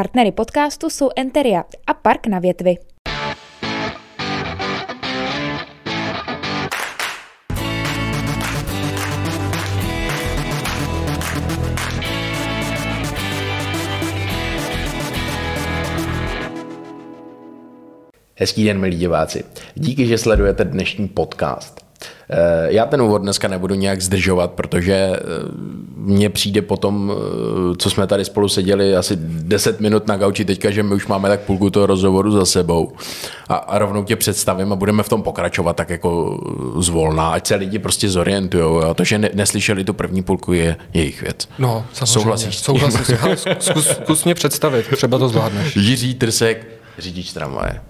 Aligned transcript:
Partnery 0.00 0.32
podcastu 0.32 0.90
jsou 0.90 1.10
Enteria 1.16 1.64
a 1.86 1.94
Park 1.94 2.26
na 2.26 2.38
větvi. 2.38 2.76
Hezký 18.34 18.64
den, 18.64 18.80
milí 18.80 18.96
diváci. 18.96 19.44
Díky, 19.74 20.06
že 20.06 20.18
sledujete 20.18 20.64
dnešní 20.64 21.08
podcast. 21.08 21.89
Eh, 22.32 22.66
já 22.68 22.86
ten 22.86 23.02
úvod 23.02 23.22
dneska 23.22 23.48
nebudu 23.48 23.74
nějak 23.74 24.00
zdržovat, 24.02 24.50
protože 24.50 24.94
eh, 24.94 25.18
mně 25.96 26.30
přijde 26.30 26.62
potom, 26.62 27.12
eh, 27.12 27.76
co 27.78 27.90
jsme 27.90 28.06
tady 28.06 28.24
spolu 28.24 28.48
seděli 28.48 28.96
asi 28.96 29.16
10 29.20 29.80
minut 29.80 30.06
na 30.06 30.16
gauči 30.16 30.44
teďka, 30.44 30.70
že 30.70 30.82
my 30.82 30.94
už 30.94 31.06
máme 31.06 31.28
tak 31.28 31.40
půlku 31.40 31.70
toho 31.70 31.86
rozhovoru 31.86 32.30
za 32.30 32.44
sebou 32.44 32.92
a, 33.48 33.54
a 33.54 33.78
rovnou 33.78 34.04
tě 34.04 34.16
představím 34.16 34.72
a 34.72 34.76
budeme 34.76 35.02
v 35.02 35.08
tom 35.08 35.22
pokračovat 35.22 35.76
tak 35.76 35.90
jako 35.90 36.40
zvolná, 36.78 37.28
ať 37.28 37.46
se 37.46 37.54
lidi 37.54 37.78
prostě 37.78 38.08
zorientují. 38.08 38.84
A 38.84 38.94
to, 38.94 39.04
že 39.04 39.18
ne, 39.18 39.30
neslyšeli 39.34 39.84
tu 39.84 39.92
první 39.94 40.22
půlku, 40.22 40.52
je 40.52 40.76
jejich 40.94 41.22
věc. 41.22 41.48
No, 41.58 41.86
samozřejmě. 41.92 42.20
Souhlasíš? 42.20 42.58
Souhlasím. 42.58 43.16
Zkus, 43.58 43.86
zkus 43.86 44.24
mě 44.24 44.34
představit, 44.34 44.86
třeba 44.96 45.18
to 45.18 45.28
zvládneš. 45.28 45.76
Jiří 45.76 46.14
Trsek, 46.14 46.66
řidič 46.98 47.32
tramvaje. 47.32 47.89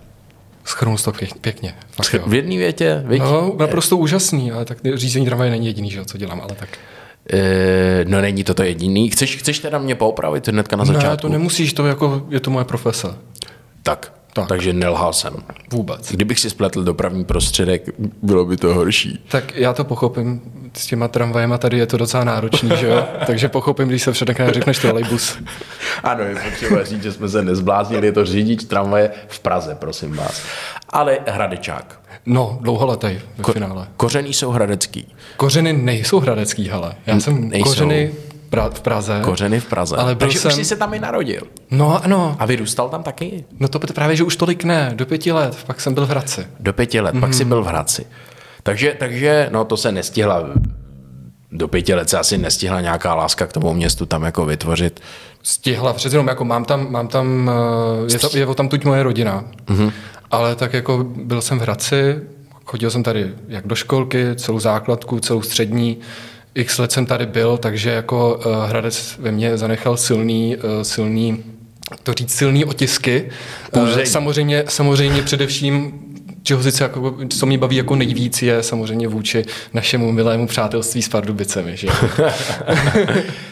Schrnul 0.65 0.99
to 0.99 1.13
pěk- 1.13 1.39
pěkně. 1.41 1.75
Fakt 1.91 2.15
jo. 2.15 2.23
V 2.27 2.35
jedné 2.35 2.57
větě, 2.57 3.03
viď? 3.07 3.23
No, 3.23 3.53
naprosto 3.59 3.97
úžasný, 3.97 4.53
ale 4.53 4.65
tak 4.65 4.79
řízení 4.95 5.27
tramvaje 5.27 5.51
není 5.51 5.67
jediný, 5.67 5.91
že, 5.91 6.05
co 6.05 6.19
dělám, 6.19 6.41
ale 6.41 6.55
tak. 6.57 6.69
Eh, 7.33 8.05
no 8.09 8.21
není 8.21 8.45
to 8.45 8.55
to 8.55 8.63
jediný. 8.63 9.11
Chceš, 9.11 9.37
chceš 9.37 9.59
teda 9.59 9.79
mě 9.79 9.95
poopravit 9.95 10.49
hnedka 10.49 10.77
na 10.77 10.85
začátku? 10.85 11.07
Ne, 11.11 11.17
to 11.17 11.29
nemusíš, 11.29 11.73
to 11.73 11.87
jako, 11.87 12.27
je 12.29 12.41
to 12.41 12.51
moje 12.51 12.65
profese. 12.65 13.09
Tak, 13.83 14.13
Tak. 14.33 14.49
takže 14.49 14.73
nelhal 14.73 15.13
jsem. 15.13 15.35
Vůbec. 15.73 16.13
Kdybych 16.13 16.41
si 16.41 16.51
spletl 16.51 16.83
dopravní 16.85 17.25
prostředek, 17.25 17.91
bylo 18.23 18.45
by 18.45 18.57
to 18.57 18.75
horší. 18.75 19.25
Tak 19.29 19.55
já 19.57 19.73
to 19.73 19.85
pochopím, 19.85 20.41
s 20.77 20.87
těma 20.87 21.09
tramvajema 21.09 21.59
tady 21.59 21.79
je 21.79 21.87
to 21.87 21.97
docela 21.97 22.25
náročný, 22.25 22.71
že 22.77 22.87
jo? 22.87 23.05
Takže 23.27 23.49
pochopím, 23.49 23.89
když 23.89 24.03
se 24.03 24.13
všechno 24.13 24.53
řekneš 24.53 24.79
trolejbus. 24.79 25.39
Ano, 26.05 26.23
je 26.25 26.35
potřeba 26.51 26.85
říct, 26.85 27.03
že 27.03 27.13
jsme 27.13 27.29
se 27.29 27.43
nezbláznili, 27.43 28.07
je 28.07 28.13
to 28.13 28.25
řidič 28.25 28.65
tramvaje 28.65 29.11
v 29.29 29.41
Praze, 29.41 29.75
prosím 29.75 30.13
vás. 30.17 30.43
Ale 30.91 31.19
Hradečák. 31.27 32.01
No, 32.27 32.59
dlouholetý 32.63 33.07
ve 33.39 33.45
Ko- 33.45 33.53
finále. 33.53 33.87
Kořený 33.97 34.33
jsou 34.35 34.51
hradecký. 34.51 35.15
Kořeny 35.37 35.73
nejsou 35.73 36.21
hradecký, 36.21 36.69
hele. 36.69 36.95
Já 37.07 37.21
jsem 37.21 37.49
nejsou. 37.49 37.69
kořeny 37.69 38.13
pra- 38.51 38.71
v 38.71 38.81
Praze. 38.81 39.21
Kořeny 39.25 39.61
v 39.61 39.65
Praze. 39.67 39.97
Ale 39.97 40.15
byl 40.15 40.27
Takže 40.27 40.39
jsem... 40.39 40.49
už 40.49 40.55
jsi 40.55 40.65
se 40.65 40.77
tam 40.77 40.95
i 40.95 40.99
narodil. 40.99 41.43
No 41.71 42.05
ano, 42.05 42.37
A 42.39 42.47
vyrůstal 42.47 42.89
tam 42.89 43.03
taky? 43.03 43.45
no 43.61 43.69
to 43.69 43.79
právě, 43.79 44.17
že 44.17 44.25
už 44.25 44.37
tolik 44.37 44.65
ne, 44.65 44.93
do 44.95 45.07
pěti 45.07 45.33
let, 45.33 45.57
pak 45.67 45.81
jsem 45.81 45.95
byl 45.95 46.07
v 46.07 46.11
Hradci. 46.11 46.47
Do 46.61 46.73
pěti 46.73 47.01
let, 47.01 47.15
mm-hmm. 47.15 47.21
pak 47.21 47.31
Mhm. 47.31 47.39
jsi 47.39 47.45
byl 47.45 47.63
v 47.63 47.67
Hradci. 47.67 48.07
Takže, 48.63 48.97
takže, 48.99 49.49
no 49.53 49.65
to 49.65 49.77
se 49.77 49.93
nestihla, 49.93 50.45
do 51.53 51.69
pěti 51.69 51.95
let 51.95 52.11
se 52.11 52.19
asi 52.19 52.39
nestihla 52.39 52.81
nějaká 52.81 53.15
láska 53.15 53.47
k 53.47 53.53
tomu 53.53 53.75
městu 53.75 54.07
tam 54.07 54.23
jako 54.23 54.45
vytvořit. 54.47 55.01
Stihla, 55.43 55.93
přece 55.93 56.15
jenom 56.15 56.29
jako 56.29 56.45
mám 56.45 56.65
tam, 56.65 56.93
mám 56.93 57.09
tam 57.09 57.51
eh, 58.09 58.13
je, 58.13 58.19
to, 58.19 58.37
je 58.39 58.47
tam 58.55 58.69
tuď 58.69 58.85
moje 58.85 59.03
rodina, 59.03 59.45
mm-hmm. 59.67 59.93
ale 60.31 60.57
tak 60.57 60.73
jako 60.73 61.05
byl 61.17 61.41
jsem 61.43 61.59
v 61.59 61.63
Hradci, 61.63 62.17
chodil 62.65 62.91
jsem 62.91 63.03
tady 63.03 63.31
jak 63.49 63.67
do 63.67 63.75
školky, 63.75 64.27
celou 64.37 64.59
základku, 64.59 65.21
celou 65.21 65.43
střední, 65.43 65.99
x 66.55 66.79
let 66.79 66.93
jsem 66.93 67.07
tady 67.07 67.27
byl, 67.27 67.57
takže 67.57 67.91
jako 67.91 68.35
uh, 68.47 68.65
Hradec 68.65 69.17
ve 69.19 69.33
mně 69.33 69.59
zanechal 69.59 69.97
silný, 69.97 70.57
uh, 70.57 70.63
silný 70.83 71.45
to 72.03 72.13
říct 72.13 72.35
silný 72.35 72.65
otisky. 72.65 73.31
Uh, 73.77 73.85
Půzení. 73.87 74.07
samozřejmě, 74.07 74.65
samozřejmě 74.69 75.23
především 75.23 75.93
čeho 76.43 76.63
sice 76.63 76.85
jako, 76.85 77.17
co 77.29 77.47
mě 77.47 77.59
baví 77.59 77.77
jako 77.77 77.97
nejvíc 77.97 78.43
je 78.43 78.63
samozřejmě 78.63 79.09
vůči 79.09 79.45
našemu 79.73 80.13
milému 80.13 80.47
přátelství 80.47 81.03
s 81.03 81.09
Pardubicemi, 81.09 81.77
že? 81.77 81.89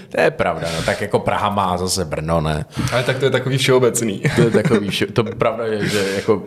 To 0.09 0.21
je 0.21 0.31
pravda, 0.31 0.69
no 0.77 0.83
tak 0.83 1.01
jako 1.01 1.19
Praha 1.19 1.51
má 1.51 1.77
zase 1.77 2.05
Brno, 2.05 2.41
ne? 2.41 2.65
Ale 2.93 3.03
tak 3.03 3.19
to 3.19 3.25
je 3.25 3.31
takový 3.31 3.59
všeobecný. 3.59 4.23
To 4.37 4.41
je 4.43 4.51
takový, 4.51 4.89
vše- 4.89 5.13
to 5.13 5.25
pravda 5.25 5.65
je, 5.67 5.89
že 5.89 6.05
jako, 6.17 6.43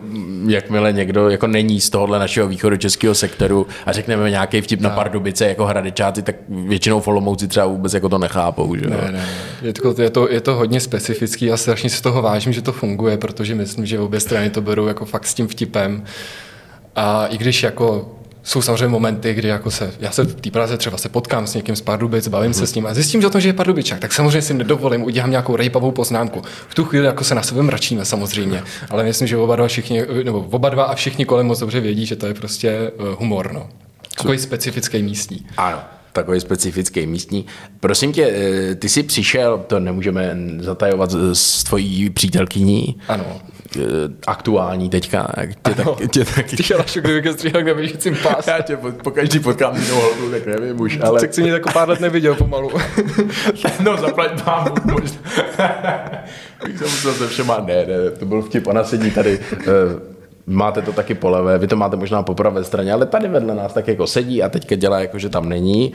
jakmile 0.46 0.92
někdo 0.92 1.28
jako 1.30 1.46
není 1.46 1.80
z 1.80 1.90
tohohle 1.90 2.18
našeho 2.18 2.48
východočeského 2.48 3.14
sektoru 3.14 3.66
a 3.86 3.92
řekneme 3.92 4.30
nějaký 4.30 4.60
vtip 4.60 4.80
na 4.80 4.90
Pardubice 4.90 5.48
jako 5.48 5.66
hradečáci, 5.66 6.22
tak 6.22 6.36
většinou 6.48 7.00
folomouci 7.00 7.48
třeba 7.48 7.66
vůbec 7.66 7.94
jako 7.94 8.08
to 8.08 8.18
nechápou, 8.18 8.76
že? 8.76 8.86
Ne, 8.86 9.08
ne, 9.12 9.24
je 9.62 9.72
to, 9.72 10.02
je, 10.02 10.10
to, 10.10 10.30
je 10.30 10.40
to 10.40 10.54
hodně 10.54 10.80
specifický 10.80 11.52
a 11.52 11.56
strašně 11.56 11.90
si 11.90 12.02
toho 12.02 12.22
vážím, 12.22 12.52
že 12.52 12.62
to 12.62 12.72
funguje, 12.72 13.16
protože 13.18 13.54
myslím, 13.54 13.86
že 13.86 13.98
obě 14.00 14.20
strany 14.20 14.50
to 14.50 14.60
berou 14.60 14.86
jako 14.86 15.04
fakt 15.04 15.26
s 15.26 15.34
tím 15.34 15.48
vtipem. 15.48 16.04
A 16.96 17.26
i 17.26 17.38
když 17.38 17.62
jako 17.62 18.16
jsou 18.42 18.62
samozřejmě 18.62 18.88
momenty, 18.88 19.34
kdy 19.34 19.48
jako 19.48 19.70
se, 19.70 19.92
já 20.00 20.10
se 20.10 20.22
v 20.24 20.34
té 20.34 20.50
Praze 20.50 20.76
třeba 20.78 20.96
se 20.96 21.08
potkám 21.08 21.46
s 21.46 21.54
někým 21.54 21.76
z 21.76 21.80
Pardubic, 21.80 22.28
bavím 22.28 22.54
se 22.54 22.66
s 22.66 22.74
ním 22.74 22.86
a 22.86 22.94
zjistím, 22.94 23.20
že 23.20 23.26
o 23.26 23.30
tom, 23.30 23.40
že 23.40 23.48
je 23.48 23.52
Pardubičák, 23.52 23.98
tak 24.00 24.12
samozřejmě 24.12 24.42
si 24.42 24.54
nedovolím, 24.54 25.02
udělám 25.02 25.30
nějakou 25.30 25.56
rejpavou 25.56 25.90
poznámku. 25.90 26.42
V 26.68 26.74
tu 26.74 26.84
chvíli 26.84 27.06
jako 27.06 27.24
se 27.24 27.34
na 27.34 27.42
sebe 27.42 27.62
mračíme 27.62 28.04
samozřejmě, 28.04 28.62
ale 28.90 29.04
myslím, 29.04 29.28
že 29.28 29.36
oba 29.36 29.56
dva, 29.56 29.68
všichni, 29.68 30.02
nebo 30.24 30.40
oba 30.50 30.68
dva 30.68 30.84
a 30.84 30.94
všichni 30.94 31.24
kolem 31.24 31.46
moc 31.46 31.58
dobře 31.58 31.80
vědí, 31.80 32.06
že 32.06 32.16
to 32.16 32.26
je 32.26 32.34
prostě 32.34 32.68
eh, 32.70 32.90
humor, 33.18 33.52
no. 33.52 33.68
Takový 34.16 34.38
specifický 34.38 35.02
místní. 35.02 35.46
Ano, 35.56 35.78
takový 36.12 36.40
specifický 36.40 37.06
místní. 37.06 37.46
Prosím 37.80 38.12
tě, 38.12 38.26
eh, 38.70 38.74
ty 38.74 38.88
jsi 38.88 39.02
přišel, 39.02 39.64
to 39.66 39.80
nemůžeme 39.80 40.36
zatajovat 40.60 41.10
s- 41.10 41.32
s 41.32 41.64
tvojí 41.64 42.10
přítelkyní, 42.10 42.96
Ano. 43.08 43.24
Eh, 43.76 43.80
aktuální 44.26 44.90
teďka. 44.90 45.28
Tě, 45.62 45.74
tak, 45.74 46.10
tě 46.10 46.24
tak, 46.24 46.46
Ty 46.46 46.62
šalašu, 46.62 47.00
kdyby 47.00 47.22
ke 47.22 47.32
stříhal 47.32 47.62
na 47.62 47.74
běžícím 47.74 48.16
pás. 48.22 48.46
já 48.46 48.62
tě 48.62 48.76
po, 48.76 48.92
po 48.92 49.10
každý 49.10 49.38
potkám 49.38 49.76
jinou 49.76 50.00
holku, 50.00 50.30
tak 50.30 50.46
nevím 50.46 50.80
už, 50.80 50.98
ale... 51.02 51.20
Tak 51.20 51.34
si 51.34 51.42
mě 51.42 51.50
jako 51.50 51.70
pár 51.72 51.88
let 51.88 52.00
neviděl 52.00 52.34
pomalu. 52.34 52.70
No, 53.84 53.96
zaplať 53.96 54.46
mám 54.46 54.64
možná. 54.92 55.18
Bych 56.64 56.78
se 56.78 56.84
musel 56.84 57.14
se 57.14 57.28
všema, 57.28 57.60
ne, 57.66 57.86
ne, 57.86 58.10
to 58.18 58.26
byl 58.26 58.42
vtip, 58.42 58.66
ona 58.66 58.84
sedí 58.84 59.10
tady, 59.10 59.40
eh, 59.52 59.66
máte 60.46 60.82
to 60.82 60.92
taky 60.92 61.14
po 61.14 61.28
levé, 61.28 61.58
vy 61.58 61.66
to 61.66 61.76
máte 61.76 61.96
možná 61.96 62.22
po 62.22 62.34
pravé 62.34 62.64
straně, 62.64 62.92
ale 62.92 63.06
tady 63.06 63.28
vedle 63.28 63.54
nás 63.54 63.72
tak 63.72 63.88
jako 63.88 64.06
sedí 64.06 64.42
a 64.42 64.48
teďka 64.48 64.74
dělá 64.74 65.00
jako, 65.00 65.18
že 65.18 65.28
tam 65.28 65.48
není. 65.48 65.92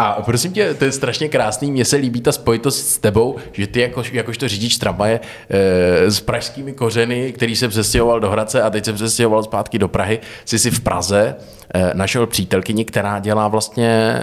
A 0.00 0.22
prosím 0.22 0.52
tě, 0.52 0.74
to 0.74 0.84
je 0.84 0.92
strašně 0.92 1.28
krásný, 1.28 1.72
mně 1.72 1.84
se 1.84 1.96
líbí 1.96 2.20
ta 2.20 2.32
spojitost 2.32 2.88
s 2.88 2.98
tebou, 2.98 3.36
že 3.52 3.66
ty 3.66 3.80
jako, 3.80 4.02
jakožto 4.12 4.48
řidič 4.48 4.76
tramvaje 4.76 5.20
e, 5.50 6.10
s 6.10 6.20
pražskými 6.20 6.72
kořeny, 6.72 7.32
který 7.32 7.56
se 7.56 7.68
přestěhoval 7.68 8.20
do 8.20 8.30
Hradce 8.30 8.62
a 8.62 8.70
teď 8.70 8.84
se 8.84 8.92
přestěhoval 8.92 9.42
zpátky 9.42 9.78
do 9.78 9.88
Prahy, 9.88 10.20
jsi 10.44 10.58
si 10.58 10.70
v 10.70 10.80
Praze 10.80 11.34
e, 11.74 11.90
našel 11.94 12.26
přítelkyni, 12.26 12.84
která 12.84 13.18
dělá 13.18 13.48
vlastně 13.48 14.20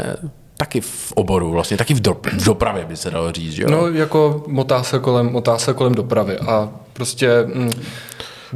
taky 0.58 0.82
v 0.82 1.12
oboru, 1.16 1.52
vlastně 1.52 1.78
taky 1.78 1.94
v, 1.94 2.02
do, 2.02 2.14
v 2.14 2.46
dopravě 2.46 2.86
by 2.86 2.98
se 2.98 3.12
dalo 3.12 3.32
říct, 3.32 3.58
jo? 3.58 3.68
No, 3.72 3.88
jako 3.88 4.44
motá 4.48 4.84
se 4.84 5.00
kolem, 5.00 5.32
motá 5.32 5.58
se 5.58 5.74
kolem 5.74 5.96
dopravy 5.96 6.38
a 6.38 6.70
prostě... 6.94 7.30
Mm, 7.46 7.72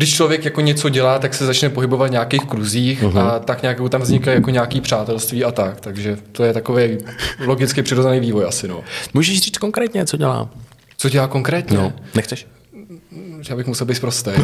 když 0.02 0.16
člověk 0.16 0.46
jako 0.46 0.62
něco 0.62 0.90
dělá, 0.90 1.20
tak 1.20 1.34
se 1.34 1.46
začne 1.46 1.70
pohybovat 1.70 2.08
v 2.08 2.12
nějakých 2.12 2.46
kruzích 2.46 3.04
uh-huh. 3.04 3.28
a 3.28 3.40
tak 3.40 3.62
nějak 3.62 3.78
tam 3.90 4.02
vznikají 4.02 4.36
jako 4.36 4.50
nějaký 4.50 4.82
přátelství 4.82 5.44
a 5.44 5.52
tak. 5.52 5.82
Takže 5.82 6.18
to 6.32 6.44
je 6.44 6.54
takový 6.54 6.98
logicky 7.46 7.84
přirozený 7.84 8.20
vývoj 8.20 8.46
asi. 8.46 8.68
No. 8.68 8.84
Můžeš 9.14 9.40
říct 9.40 9.58
konkrétně, 9.58 10.06
co 10.06 10.18
dělá? 10.18 10.50
Co 10.98 11.10
dělá 11.10 11.28
konkrétně? 11.28 11.78
No. 11.78 11.94
Nechceš? 12.16 12.48
Já 13.50 13.56
bych 13.56 13.68
musel 13.68 13.88
být 13.88 14.00
prostý. 14.00 14.32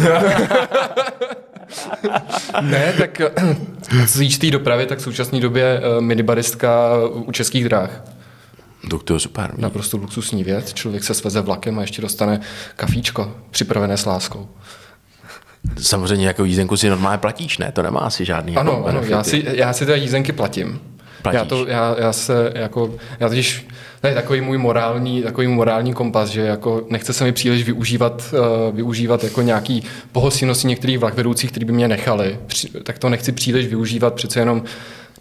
ne, 2.61 2.93
tak 2.97 3.21
z 4.05 4.37
té 4.37 4.51
dopravy, 4.51 4.85
tak 4.85 4.99
v 4.99 5.01
současné 5.01 5.39
době 5.39 5.63
eh, 5.79 6.01
minibaristka 6.01 6.91
u 7.13 7.31
českých 7.31 7.63
dráh. 7.63 8.03
Tak 8.91 9.03
to 9.03 9.13
je 9.13 9.19
super. 9.19 9.53
Naprosto 9.57 9.97
luxusní 9.97 10.43
věc. 10.43 10.73
Člověk 10.73 11.03
se 11.03 11.13
sveze 11.13 11.41
vlakem 11.41 11.79
a 11.79 11.81
ještě 11.81 12.01
dostane 12.01 12.39
kafíčko 12.75 13.35
připravené 13.51 13.97
s 13.97 14.05
láskou. 14.05 14.49
Samozřejmě 15.81 16.27
jako 16.27 16.45
jízdenku 16.45 16.77
si 16.77 16.89
normálně 16.89 17.17
platíš, 17.17 17.57
ne? 17.57 17.71
To 17.71 17.81
nemá 17.81 17.99
asi 17.99 18.25
žádný 18.25 18.53
jako 18.53 18.59
Ano, 18.59 18.85
ano 18.85 18.85
benefity. 18.85 19.11
já, 19.11 19.23
si, 19.23 19.43
já 19.47 19.73
si 19.73 19.85
ty 19.85 19.91
jízdenky 19.91 20.31
platím. 20.31 20.79
Platíš. 21.21 21.39
Já, 21.39 21.45
to, 21.45 21.65
já, 21.67 21.95
já, 21.99 22.13
se 22.13 22.51
jako, 22.55 22.93
já 23.19 23.29
totiž, 23.29 23.67
to 24.01 24.07
je 24.07 24.13
takový 24.13 24.41
můj 24.41 24.57
morální, 24.57 25.21
takový 25.23 25.47
můj 25.47 25.55
morální 25.55 25.93
kompas, 25.93 26.29
že 26.29 26.41
jako 26.41 26.83
nechce 26.89 27.13
se 27.13 27.23
mi 27.23 27.31
příliš 27.31 27.63
využívat, 27.63 28.33
uh, 28.69 28.75
využívat 28.75 29.23
jako 29.23 29.41
nějaký 29.41 29.83
pohostinnosti 30.11 30.67
některých 30.67 30.99
vlakvedoucích, 30.99 31.51
který 31.51 31.65
by 31.65 31.73
mě 31.73 31.87
nechali, 31.87 32.39
Při, 32.47 32.69
tak 32.69 32.99
to 32.99 33.09
nechci 33.09 33.31
příliš 33.31 33.67
využívat, 33.67 34.13
přece 34.13 34.39
jenom 34.39 34.63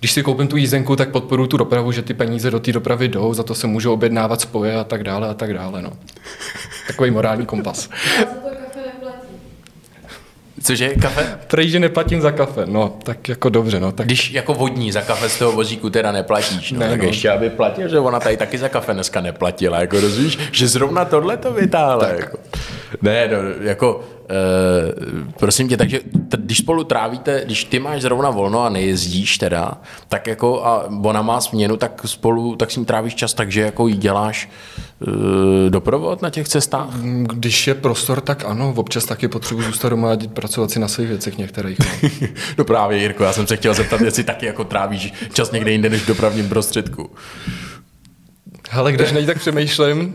když 0.00 0.12
si 0.12 0.22
koupím 0.22 0.48
tu 0.48 0.56
jízdenku, 0.56 0.96
tak 0.96 1.08
podporuji 1.08 1.46
tu 1.46 1.56
dopravu, 1.56 1.92
že 1.92 2.02
ty 2.02 2.14
peníze 2.14 2.50
do 2.50 2.60
té 2.60 2.72
dopravy 2.72 3.08
jdou, 3.08 3.34
za 3.34 3.42
to 3.42 3.54
se 3.54 3.66
můžou 3.66 3.92
objednávat 3.92 4.40
spoje 4.40 4.76
a 4.76 4.84
tak 4.84 5.04
dále 5.04 5.28
a 5.28 5.34
tak 5.34 5.54
dále. 5.54 5.82
No. 5.82 5.92
Takový 6.86 7.10
morální 7.10 7.46
kompas. 7.46 7.88
Cože, 10.66 10.88
kafe? 10.88 11.38
Prej, 11.46 11.68
že 11.68 11.78
neplatím 11.80 12.20
za 12.20 12.30
kafe, 12.30 12.62
no, 12.66 12.96
tak 13.02 13.28
jako 13.28 13.48
dobře, 13.48 13.80
no, 13.80 13.92
tak 13.92 14.06
Když 14.06 14.30
jako 14.30 14.54
vodní 14.54 14.92
za 14.92 15.02
kafe 15.02 15.28
z 15.28 15.38
toho 15.38 15.52
vozíku 15.52 15.90
teda 15.90 16.12
neplatíš, 16.12 16.72
no, 16.72 16.80
Ne, 16.80 16.88
tak 16.88 17.00
no. 17.00 17.06
ještě 17.06 17.30
aby 17.30 17.50
platil, 17.50 17.88
že 17.88 17.98
ona 17.98 18.20
tady 18.20 18.36
taky 18.36 18.58
za 18.58 18.68
kafe 18.68 18.94
dneska 18.94 19.20
neplatila, 19.20 19.80
jako 19.80 20.00
rozvíš, 20.00 20.38
že 20.52 20.68
zrovna 20.68 21.04
tohle 21.04 21.36
to 21.36 21.52
vytáhla. 21.52 22.08
Jako. 22.08 22.38
Ne, 23.02 23.28
no, 23.28 23.38
jako, 23.60 24.00
e, 24.30 25.32
prosím 25.38 25.68
tě, 25.68 25.76
takže 25.76 26.00
t- 26.28 26.36
když 26.36 26.58
spolu 26.58 26.84
trávíte, 26.84 27.42
když 27.44 27.64
ty 27.64 27.78
máš 27.78 28.02
zrovna 28.02 28.30
volno 28.30 28.62
a 28.62 28.68
nejezdíš 28.68 29.38
teda, 29.38 29.80
tak 30.08 30.26
jako 30.26 30.66
a 30.66 30.84
ona 31.04 31.22
má 31.22 31.40
směnu, 31.40 31.76
tak 31.76 32.00
spolu, 32.04 32.56
tak 32.56 32.70
s 32.70 32.76
ní 32.76 32.84
trávíš 32.84 33.14
čas, 33.14 33.34
takže 33.34 33.60
jako 33.60 33.88
jí 33.88 33.96
děláš 33.96 34.48
e, 35.66 35.70
doprovod 35.70 36.22
na 36.22 36.30
těch 36.30 36.48
cestách? 36.48 36.88
Když 37.32 37.66
je 37.66 37.74
prostor, 37.74 38.20
tak 38.20 38.44
ano, 38.44 38.74
občas 38.76 39.04
taky 39.04 39.28
potřebuji 39.28 39.62
zůstat 39.62 39.88
doma 39.88 40.12
a 40.12 40.16
pracovat 40.34 40.70
si 40.70 40.78
na 40.78 40.88
svých 40.88 41.08
věcech 41.08 41.38
některých. 41.38 41.78
No. 41.78 42.08
no 42.58 42.64
právě, 42.64 42.98
Jirko, 42.98 43.24
já 43.24 43.32
jsem 43.32 43.46
se 43.46 43.56
chtěl 43.56 43.74
zeptat, 43.74 44.00
jestli 44.00 44.24
taky 44.24 44.46
jako 44.46 44.64
trávíš 44.64 45.12
čas 45.32 45.50
někde 45.50 45.70
jinde 45.70 45.90
než 45.90 46.02
v 46.02 46.06
dopravním 46.06 46.48
prostředku. 46.48 47.10
Hele, 48.70 48.92
když 48.92 49.12
nej 49.12 49.26
tak 49.26 49.38
přemýšlím, 49.38 50.14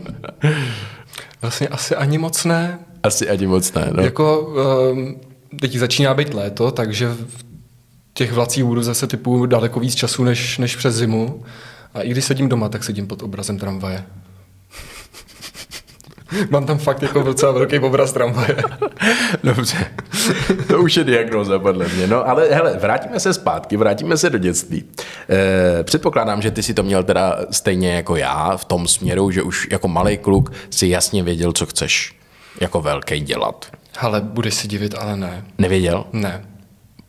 vlastně 1.42 1.68
asi 1.68 1.96
ani 1.96 2.18
moc 2.18 2.44
ne. 2.44 2.78
Asi 3.02 3.30
ani 3.30 3.46
moc 3.46 3.72
ne, 3.72 3.90
no. 3.92 4.02
Jako, 4.02 4.40
um, 4.92 5.20
teď 5.60 5.76
začíná 5.76 6.14
být 6.14 6.34
léto, 6.34 6.70
takže 6.70 7.08
v 7.08 7.44
těch 8.14 8.32
vlacích 8.32 8.64
budu 8.64 8.82
zase 8.82 9.06
typu 9.06 9.46
daleko 9.46 9.80
víc 9.80 9.94
času 9.94 10.24
než, 10.24 10.58
než 10.58 10.76
přes 10.76 10.94
zimu. 10.94 11.42
A 11.94 12.02
i 12.02 12.10
když 12.10 12.24
sedím 12.24 12.48
doma, 12.48 12.68
tak 12.68 12.84
sedím 12.84 13.06
pod 13.06 13.22
obrazem 13.22 13.58
tramvaje. 13.58 14.04
Mám 16.50 16.66
tam 16.66 16.78
fakt 16.78 17.02
jako 17.02 17.22
docela 17.22 17.52
velký 17.52 17.78
obraz 17.78 18.12
tramvaje. 18.12 18.56
Dobře, 19.44 19.86
to 20.68 20.78
už 20.82 20.96
je 20.96 21.04
diagnoza 21.04 21.58
podle 21.58 21.88
mě. 21.88 22.06
No 22.06 22.28
ale 22.28 22.48
hele, 22.50 22.76
vrátíme 22.76 23.20
se 23.20 23.32
zpátky, 23.32 23.76
vrátíme 23.76 24.16
se 24.16 24.30
do 24.30 24.38
dětství. 24.38 24.84
E, 25.80 25.84
předpokládám, 25.84 26.42
že 26.42 26.50
ty 26.50 26.62
si 26.62 26.74
to 26.74 26.82
měl 26.82 27.04
teda 27.04 27.38
stejně 27.50 27.92
jako 27.94 28.16
já 28.16 28.56
v 28.56 28.64
tom 28.64 28.88
směru, 28.88 29.30
že 29.30 29.42
už 29.42 29.68
jako 29.70 29.88
malý 29.88 30.18
kluk 30.18 30.52
si 30.70 30.86
jasně 30.86 31.22
věděl, 31.22 31.52
co 31.52 31.66
chceš 31.66 32.16
jako 32.60 32.80
velký 32.80 33.20
dělat. 33.20 33.66
Ale 34.00 34.20
budeš 34.20 34.54
si 34.54 34.68
divit, 34.68 34.94
ale 34.98 35.16
ne. 35.16 35.44
Nevěděl? 35.58 36.04
Ne. 36.12 36.44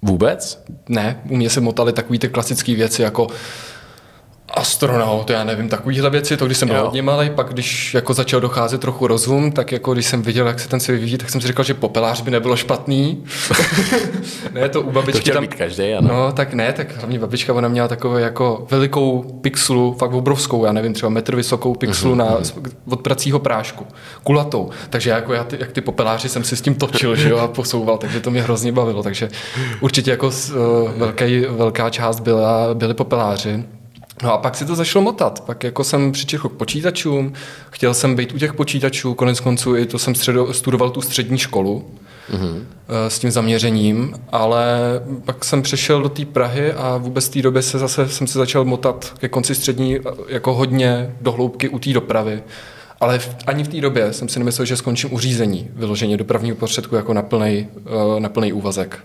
Vůbec? 0.02 0.64
Ne, 0.90 1.22
u 1.30 1.36
mě 1.36 1.50
se 1.50 1.62
motaly 1.62 1.94
takové 1.94 2.20
ty 2.20 2.30
klasické 2.30 2.76
věci 2.76 3.02
jako 3.02 3.28
astronaut, 4.54 5.30
já 5.30 5.44
nevím, 5.44 5.70
takovýhle 5.70 6.10
věci, 6.10 6.38
to 6.38 6.46
když 6.46 6.58
jsem 6.58 6.68
byl 6.68 6.82
hodně 6.82 7.02
malý, 7.02 7.30
pak 7.30 7.50
když 7.50 7.94
jako 7.94 8.14
začal 8.14 8.42
docházet 8.42 8.82
trochu 8.82 9.08
rozum, 9.08 9.52
tak 9.52 9.72
jako 9.72 9.94
když 9.94 10.06
jsem 10.06 10.22
viděl, 10.22 10.48
jak 10.48 10.60
se 10.60 10.70
ten 10.70 10.80
svět 10.80 10.96
vyvíjí, 10.96 11.18
tak 11.18 11.30
jsem 11.30 11.42
si 11.42 11.48
říkal, 11.48 11.66
že 11.66 11.74
popelář 11.74 12.22
by 12.22 12.32
nebylo 12.32 12.56
špatný. 12.56 13.24
ne, 14.54 14.70
to 14.70 14.82
u 14.82 14.92
babičky 14.92 15.30
to 15.30 15.34
tam... 15.34 15.44
být 15.44 15.56
každý, 15.56 15.94
ano. 15.94 16.08
No, 16.08 16.32
tak 16.32 16.54
ne, 16.54 16.74
tak 16.74 16.98
hlavně 16.98 17.20
babička, 17.20 17.54
ona 17.54 17.68
měla 17.68 17.88
takovou 17.88 18.18
jako 18.18 18.68
velikou 18.72 19.40
pixelu, 19.42 19.96
fakt 20.00 20.14
obrovskou, 20.14 20.66
já 20.66 20.72
nevím, 20.72 20.94
třeba 20.94 21.10
metr 21.10 21.36
vysokou 21.36 21.76
pixelu 21.76 22.14
uh-huh. 22.14 22.18
na, 22.18 22.38
od 22.90 23.02
pracího 23.02 23.40
prášku, 23.40 23.88
kulatou. 24.24 24.70
Takže 24.90 25.10
jako 25.10 25.34
já, 25.34 25.44
ty, 25.44 25.58
jak 25.60 25.72
ty 25.72 25.82
popeláři 25.82 26.30
jsem 26.30 26.44
si 26.44 26.58
s 26.58 26.62
tím 26.62 26.76
točil, 26.76 27.16
že 27.16 27.30
jo, 27.30 27.38
a 27.38 27.48
posouval, 27.48 27.98
takže 27.98 28.20
to 28.20 28.32
mě 28.32 28.42
hrozně 28.42 28.72
bavilo. 28.72 29.04
Takže 29.04 29.30
určitě 29.82 30.12
jako 30.12 30.28
uh, 30.28 30.34
velký, 30.98 31.40
velká 31.40 31.90
část 31.90 32.20
byla, 32.20 32.74
byli 32.74 32.94
popeláři. 32.94 33.64
No 34.24 34.34
a 34.34 34.38
pak 34.38 34.56
si 34.56 34.66
to 34.66 34.76
začalo 34.76 35.04
motat. 35.04 35.44
Pak 35.46 35.64
jako 35.64 35.84
jsem 35.84 36.12
přičetl 36.12 36.50
k 36.50 36.54
počítačům, 36.54 37.34
chtěl 37.70 37.94
jsem 37.94 38.16
být 38.16 38.34
u 38.34 38.38
těch 38.38 38.54
počítačů, 38.54 39.14
konec 39.14 39.40
konců 39.40 39.76
i 39.76 39.86
to 39.86 40.00
jsem 40.00 40.16
středo, 40.16 40.54
studoval 40.54 40.90
tu 40.90 41.02
střední 41.02 41.38
školu 41.38 41.86
mm-hmm. 42.32 42.64
s 43.08 43.20
tím 43.20 43.32
zaměřením, 43.32 44.14
ale 44.32 44.66
pak 45.26 45.46
jsem 45.46 45.62
přešel 45.62 46.02
do 46.02 46.10
té 46.10 46.26
Prahy 46.26 46.74
a 46.74 46.98
vůbec 46.98 47.30
v 47.30 47.32
té 47.32 47.42
době 47.42 47.62
se 47.62 47.80
zase 47.80 48.10
jsem 48.10 48.28
se 48.28 48.40
začal 48.40 48.66
motat 48.66 49.14
ke 49.18 49.30
konci 49.30 49.56
střední 49.56 50.00
jako 50.28 50.54
hodně 50.54 51.16
do 51.22 51.32
hloubky 51.32 51.70
u 51.70 51.80
té 51.80 51.94
dopravy. 51.94 52.44
Ale 53.00 53.20
v, 53.20 53.36
ani 53.48 53.64
v 53.64 53.68
té 53.68 53.82
době 53.82 54.14
jsem 54.14 54.30
si 54.30 54.40
nemyslel, 54.40 54.66
že 54.66 54.78
skončím 54.78 55.14
u 55.14 55.20
řízení 55.20 55.70
vyloženě 55.76 56.18
dopravního 56.18 56.56
prostředku 56.56 56.96
jako 56.96 57.14
na 57.14 57.22
plný, 57.22 57.68
eh, 57.86 58.20
na 58.20 58.30
plný 58.30 58.54
úvazek. 58.54 59.00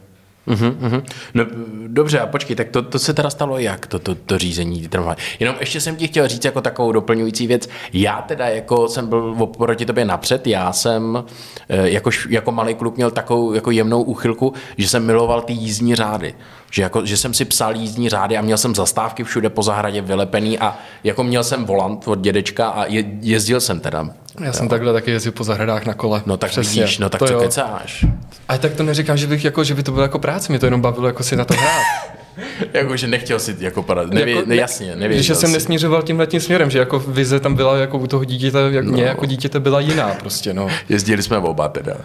Uh-huh, 0.49 0.75
uh-huh. 0.81 1.03
No, 1.35 1.45
dobře, 1.87 2.21
a 2.21 2.27
počkej, 2.27 2.57
tak 2.57 2.69
to, 2.69 2.83
to 2.83 2.99
se 2.99 3.15
teda 3.15 3.31
stalo 3.31 3.59
jak, 3.59 3.87
to, 3.87 3.99
to, 3.99 4.15
to 4.15 4.39
řízení 4.39 4.89
tramvaje? 4.89 5.17
Jenom 5.41 5.57
ještě 5.61 5.81
jsem 5.81 5.97
ti 5.97 6.07
chtěl 6.07 6.29
říct 6.29 6.45
jako 6.45 6.61
takovou 6.61 6.93
doplňující 6.93 7.47
věc. 7.47 7.69
Já 7.93 8.23
teda 8.23 8.49
jako 8.49 8.89
jsem 8.89 9.07
byl 9.07 9.35
oproti 9.39 9.87
tobě 9.87 10.05
napřed, 10.05 10.47
já 10.47 10.73
jsem 10.73 11.25
jako, 11.69 12.11
jako 12.29 12.53
malý 12.53 12.75
kluk 12.75 12.97
měl 12.97 13.11
takovou 13.11 13.53
jako 13.53 13.71
jemnou 13.71 14.03
úchylku, 14.03 14.53
že 14.77 14.89
jsem 14.89 15.07
miloval 15.07 15.43
ty 15.43 15.53
jízdní 15.53 15.95
řády. 15.95 16.35
Že, 16.71 16.83
jako, 16.83 17.07
že 17.07 17.17
jsem 17.17 17.35
si 17.35 17.45
psal 17.45 17.77
jízdní 17.77 18.09
řády 18.09 18.37
a 18.37 18.43
měl 18.43 18.59
jsem 18.59 18.75
zastávky 18.75 19.25
všude 19.25 19.51
po 19.51 19.63
zahradě 19.63 20.03
vylepený 20.03 20.59
a 20.59 20.79
jako 21.05 21.25
měl 21.25 21.45
jsem 21.45 21.65
volant 21.65 22.09
od 22.09 22.21
dědečka 22.21 22.69
a 22.69 22.85
je, 22.85 23.05
jezdil 23.21 23.61
jsem 23.61 23.81
teda. 23.81 24.11
Já 24.41 24.53
jsem 24.53 24.65
jo. 24.65 24.71
takhle 24.71 24.93
taky 24.93 25.11
jezdil 25.11 25.33
po 25.33 25.45
zahradách 25.45 25.87
na 25.87 25.95
kole. 25.95 26.23
No 26.27 26.37
tak 26.37 26.51
Přesně. 26.51 26.83
vidíš, 26.83 26.99
no 26.99 27.09
tak 27.09 27.19
to 27.19 27.27
co 27.27 27.33
jo. 27.33 27.41
kecáš? 27.41 28.05
A 28.49 28.59
tak 28.59 28.73
to 28.75 28.83
neříkám, 28.83 29.17
že, 29.17 29.27
bych, 29.27 29.45
jako, 29.45 29.65
že 29.65 29.75
by 29.75 29.83
to 29.83 29.93
bylo 29.93 30.03
jako 30.03 30.19
práce, 30.19 30.53
mě 30.53 30.59
to 30.59 30.67
jenom 30.67 30.81
bavilo 30.81 31.07
jako 31.07 31.23
si 31.23 31.37
na 31.37 31.45
to 31.45 31.55
hrát. 31.55 31.83
jako, 32.73 32.97
že 32.97 33.07
nechtěl 33.07 33.39
si 33.39 33.57
jako 33.59 33.83
padat, 33.83 34.11
nevě, 34.11 34.35
jako, 34.35 34.49
ne, 34.49 34.57
jasně, 34.57 34.97
nevěděl 34.97 35.25
Když 35.25 35.39
jsem 35.39 35.53
nesmířoval 35.53 36.03
tímhle 36.03 36.27
tím 36.27 36.41
směrem, 36.41 36.71
že 36.71 36.79
jako 36.79 36.99
vize 36.99 37.41
tam 37.41 37.55
byla 37.55 37.77
jako 37.77 37.99
u 37.99 38.07
toho 38.07 38.25
dítěte, 38.25 38.59
jak 38.71 38.85
no. 38.85 38.93
mě 38.93 39.03
jako 39.03 39.27
dítěte 39.27 39.61
byla 39.61 39.81
jiná 39.81 40.09
prostě, 40.09 40.55
no. 40.55 40.69
Jezdili 40.89 41.23
jsme 41.23 41.39
oba 41.39 41.69
teda. 41.69 41.97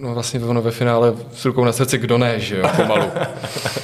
No 0.00 0.14
vlastně 0.14 0.40
ono 0.40 0.62
ve 0.62 0.70
finále 0.70 1.14
s 1.34 1.44
rukou 1.44 1.64
na 1.64 1.72
srdci, 1.72 1.98
kdo 1.98 2.18
ne, 2.18 2.40
že 2.40 2.58
jo, 2.58 2.70
pomalu. 2.76 3.04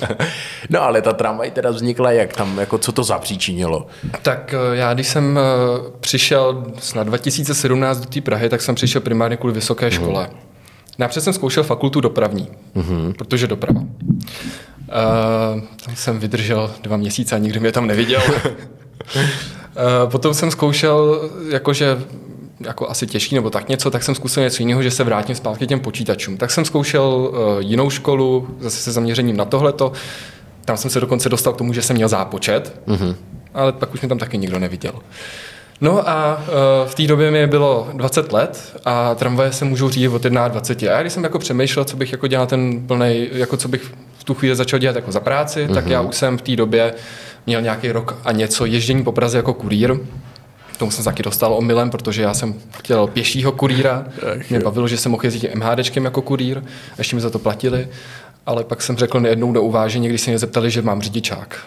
no 0.70 0.82
ale 0.82 1.02
ta 1.02 1.12
tramvaj 1.12 1.50
teda 1.50 1.70
vznikla 1.70 2.12
jak 2.12 2.32
tam, 2.32 2.58
jako 2.58 2.78
co 2.78 2.92
to 2.92 3.04
zapříčinilo? 3.04 3.86
Tak 4.22 4.54
eh, 4.54 4.76
já, 4.76 4.94
když 4.94 5.08
jsem 5.08 5.38
eh, 5.38 5.90
přišel 6.00 6.64
na 6.94 7.04
2017 7.04 8.00
do 8.00 8.06
té 8.06 8.20
Prahy, 8.20 8.48
tak 8.48 8.62
jsem 8.62 8.74
přišel 8.74 9.00
primárně 9.00 9.36
kvůli 9.36 9.54
vysoké 9.54 9.86
mhm. 9.86 9.94
škole. 9.94 10.24
Hmm. 10.24 10.48
Napřed 10.98 11.24
jsem 11.24 11.32
zkoušel 11.32 11.62
fakultu 11.62 12.00
dopravní, 12.00 12.48
mm-hmm. 12.76 13.12
protože 13.12 13.46
doprava. 13.46 13.80
Uh, 14.88 15.60
tam 15.84 15.96
jsem 15.96 16.18
vydržel 16.18 16.70
dva 16.82 16.96
měsíce 16.96 17.34
a 17.34 17.38
nikdy 17.38 17.60
mě 17.60 17.72
tam 17.72 17.86
neviděl. 17.86 18.22
uh, 18.26 19.22
potom 20.10 20.34
jsem 20.34 20.50
zkoušel, 20.50 21.30
jakože 21.48 21.98
jako 22.60 22.90
asi 22.90 23.06
těžký 23.06 23.34
nebo 23.34 23.50
tak 23.50 23.68
něco, 23.68 23.90
tak 23.90 24.02
jsem 24.02 24.14
zkusil 24.14 24.42
něco 24.42 24.62
jiného, 24.62 24.82
že 24.82 24.90
se 24.90 25.04
vrátím 25.04 25.34
zpátky 25.34 25.66
těm 25.66 25.80
počítačům. 25.80 26.36
Tak 26.36 26.50
jsem 26.50 26.64
zkoušel 26.64 27.04
uh, 27.04 27.36
jinou 27.58 27.90
školu, 27.90 28.48
zase 28.60 28.76
se 28.76 28.92
zaměřením 28.92 29.36
na 29.36 29.44
tohleto. 29.44 29.92
Tam 30.64 30.76
jsem 30.76 30.90
se 30.90 31.00
dokonce 31.00 31.28
dostal 31.28 31.52
k 31.52 31.56
tomu, 31.56 31.72
že 31.72 31.82
jsem 31.82 31.96
měl 31.96 32.08
zápočet, 32.08 32.80
mm-hmm. 32.86 33.14
ale 33.54 33.72
pak 33.72 33.94
už 33.94 34.00
mě 34.00 34.08
tam 34.08 34.18
taky 34.18 34.38
nikdo 34.38 34.58
neviděl. 34.58 34.92
No 35.80 36.08
a 36.08 36.36
uh, 36.36 36.88
v 36.88 36.94
té 36.94 37.06
době 37.06 37.30
mi 37.30 37.46
bylo 37.46 37.88
20 37.92 38.32
let 38.32 38.76
a 38.84 39.14
tramvaje 39.14 39.52
se 39.52 39.64
můžou 39.64 39.88
řídit 39.88 40.08
od 40.08 40.22
21. 40.22 40.92
A 40.92 40.96
já 40.96 41.00
když 41.00 41.12
jsem 41.12 41.24
jako 41.24 41.38
přemýšlel, 41.38 41.84
co 41.84 41.96
bych 41.96 42.12
jako 42.12 42.26
dělal 42.26 42.46
ten 42.46 42.86
plný, 42.86 43.28
jako 43.32 43.56
co 43.56 43.68
bych 43.68 43.92
v 44.18 44.24
tu 44.24 44.34
chvíli 44.34 44.56
začal 44.56 44.78
dělat 44.78 44.96
jako 44.96 45.12
za 45.12 45.20
práci, 45.20 45.66
mm-hmm. 45.66 45.74
tak 45.74 45.86
já 45.86 46.00
už 46.00 46.16
jsem 46.16 46.38
v 46.38 46.42
té 46.42 46.56
době 46.56 46.94
měl 47.46 47.62
nějaký 47.62 47.92
rok 47.92 48.18
a 48.24 48.32
něco 48.32 48.66
ježdění 48.66 49.04
po 49.04 49.12
Praze 49.12 49.38
jako 49.38 49.54
kurýr. 49.54 49.96
K 50.72 50.76
tomu 50.78 50.90
jsem 50.90 51.04
taky 51.04 51.22
dostal 51.22 51.54
omylem, 51.54 51.90
protože 51.90 52.22
já 52.22 52.34
jsem 52.34 52.54
chtěl 52.78 53.06
pěšího 53.06 53.52
kurýra. 53.52 54.04
Mě 54.50 54.60
bavilo, 54.60 54.88
že 54.88 54.96
jsem 54.96 55.12
mohl 55.12 55.24
jezdit 55.24 55.54
MHDčkem 55.54 56.04
jako 56.04 56.22
kurýr, 56.22 56.62
ještě 56.98 57.16
mi 57.16 57.22
za 57.22 57.30
to 57.30 57.38
platili. 57.38 57.88
Ale 58.46 58.64
pak 58.64 58.82
jsem 58.82 58.96
řekl 58.96 59.20
nejednou 59.20 59.52
do 59.52 59.62
uvážení, 59.62 60.08
když 60.08 60.20
se 60.20 60.30
mě 60.30 60.38
zeptali, 60.38 60.70
že 60.70 60.82
mám 60.82 61.02
řidičák 61.02 61.58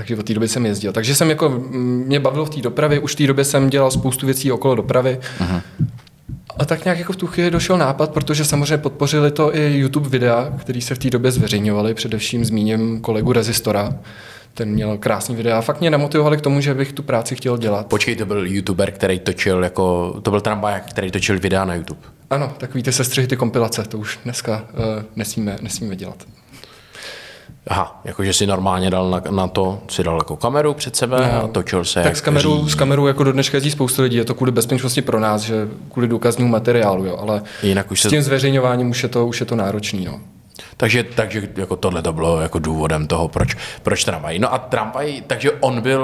takže 0.00 0.16
od 0.16 0.26
té 0.26 0.34
doby 0.34 0.48
jsem 0.48 0.66
jezdil. 0.66 0.92
Takže 0.92 1.14
jsem 1.14 1.30
jako, 1.30 1.48
mě 1.70 2.20
bavilo 2.20 2.44
v 2.44 2.50
té 2.50 2.60
dopravě, 2.60 2.98
už 2.98 3.12
v 3.12 3.16
té 3.16 3.26
době 3.26 3.44
jsem 3.44 3.70
dělal 3.70 3.90
spoustu 3.90 4.26
věcí 4.26 4.52
okolo 4.52 4.74
dopravy. 4.74 5.18
Uh-huh. 5.38 5.62
A 6.56 6.64
tak 6.64 6.84
nějak 6.84 6.98
jako 6.98 7.12
v 7.12 7.16
tu 7.16 7.26
chvíli 7.26 7.50
došel 7.50 7.78
nápad, 7.78 8.10
protože 8.10 8.44
samozřejmě 8.44 8.78
podpořili 8.78 9.30
to 9.30 9.56
i 9.56 9.78
YouTube 9.78 10.08
videa, 10.08 10.52
který 10.58 10.80
se 10.80 10.94
v 10.94 10.98
té 10.98 11.10
době 11.10 11.30
zveřejňovali, 11.30 11.94
především 11.94 12.44
zmíním 12.44 13.00
kolegu 13.00 13.32
Rezistora. 13.32 13.94
Ten 14.54 14.68
měl 14.68 14.98
krásný 14.98 15.36
videa 15.36 15.58
a 15.58 15.60
fakt 15.60 15.80
mě 15.80 15.90
namotivovali 15.90 16.36
k 16.36 16.40
tomu, 16.40 16.60
že 16.60 16.74
bych 16.74 16.92
tu 16.92 17.02
práci 17.02 17.36
chtěl 17.36 17.58
dělat. 17.58 17.86
Počkej, 17.86 18.16
to 18.16 18.26
byl 18.26 18.46
youtuber, 18.46 18.90
který 18.90 19.18
točil 19.18 19.64
jako, 19.64 20.14
to 20.22 20.30
byl 20.30 20.40
tramvaj, 20.40 20.80
který 20.88 21.10
točil 21.10 21.40
videa 21.40 21.64
na 21.64 21.74
YouTube. 21.74 22.00
Ano, 22.30 22.52
takový 22.58 22.82
ty 22.82 22.92
sestřihy, 22.92 23.26
ty 23.26 23.36
kompilace, 23.36 23.82
to 23.82 23.98
už 23.98 24.18
dneska 24.24 24.64
uh, 24.72 25.02
nesmíme, 25.16 25.58
nesmíme 25.60 25.96
dělat. 25.96 26.26
Aha, 27.66 28.00
jakože 28.04 28.32
si 28.32 28.46
normálně 28.46 28.90
dal 28.90 29.10
na, 29.10 29.22
na 29.30 29.48
to, 29.48 29.78
si 29.88 30.02
dal 30.02 30.16
jako 30.16 30.36
kameru 30.36 30.74
před 30.74 30.96
sebe 30.96 31.30
no. 31.32 31.44
a 31.44 31.48
točil 31.48 31.84
se. 31.84 32.02
Tak 32.02 32.16
s 32.16 32.20
kamerou, 32.20 32.68
s 32.68 32.74
kamerou 32.74 33.06
jako 33.06 33.24
do 33.24 33.32
dneška 33.32 33.56
jezdí 33.56 33.70
spoustu 33.70 34.02
lidí, 34.02 34.16
je 34.16 34.24
to 34.24 34.34
kvůli 34.34 34.52
bezpečnosti 34.52 35.02
pro 35.02 35.20
nás, 35.20 35.42
že 35.42 35.68
kvůli 35.92 36.08
důkaznímu 36.08 36.50
materiálu, 36.50 37.04
jo, 37.04 37.16
ale 37.20 37.42
Jinak 37.62 37.90
už 37.90 38.00
s 38.00 38.08
tím 38.08 38.22
se... 38.22 38.26
zveřejňováním 38.26 38.90
už 38.90 39.02
je 39.02 39.08
to, 39.08 39.26
už 39.26 39.40
je 39.40 39.46
to 39.46 39.56
náročný. 39.56 40.04
No. 40.04 40.20
Takže, 40.76 41.02
takže 41.02 41.48
jako 41.56 41.76
tohle 41.76 42.02
to 42.02 42.12
bylo 42.12 42.40
jako 42.40 42.58
důvodem 42.58 43.06
toho, 43.06 43.28
proč, 43.28 43.56
proč 43.82 44.04
tramvaj. 44.04 44.38
No 44.38 44.54
a 44.54 44.58
tramvaj, 44.58 45.22
takže 45.26 45.52
on 45.52 45.80
byl, 45.80 46.02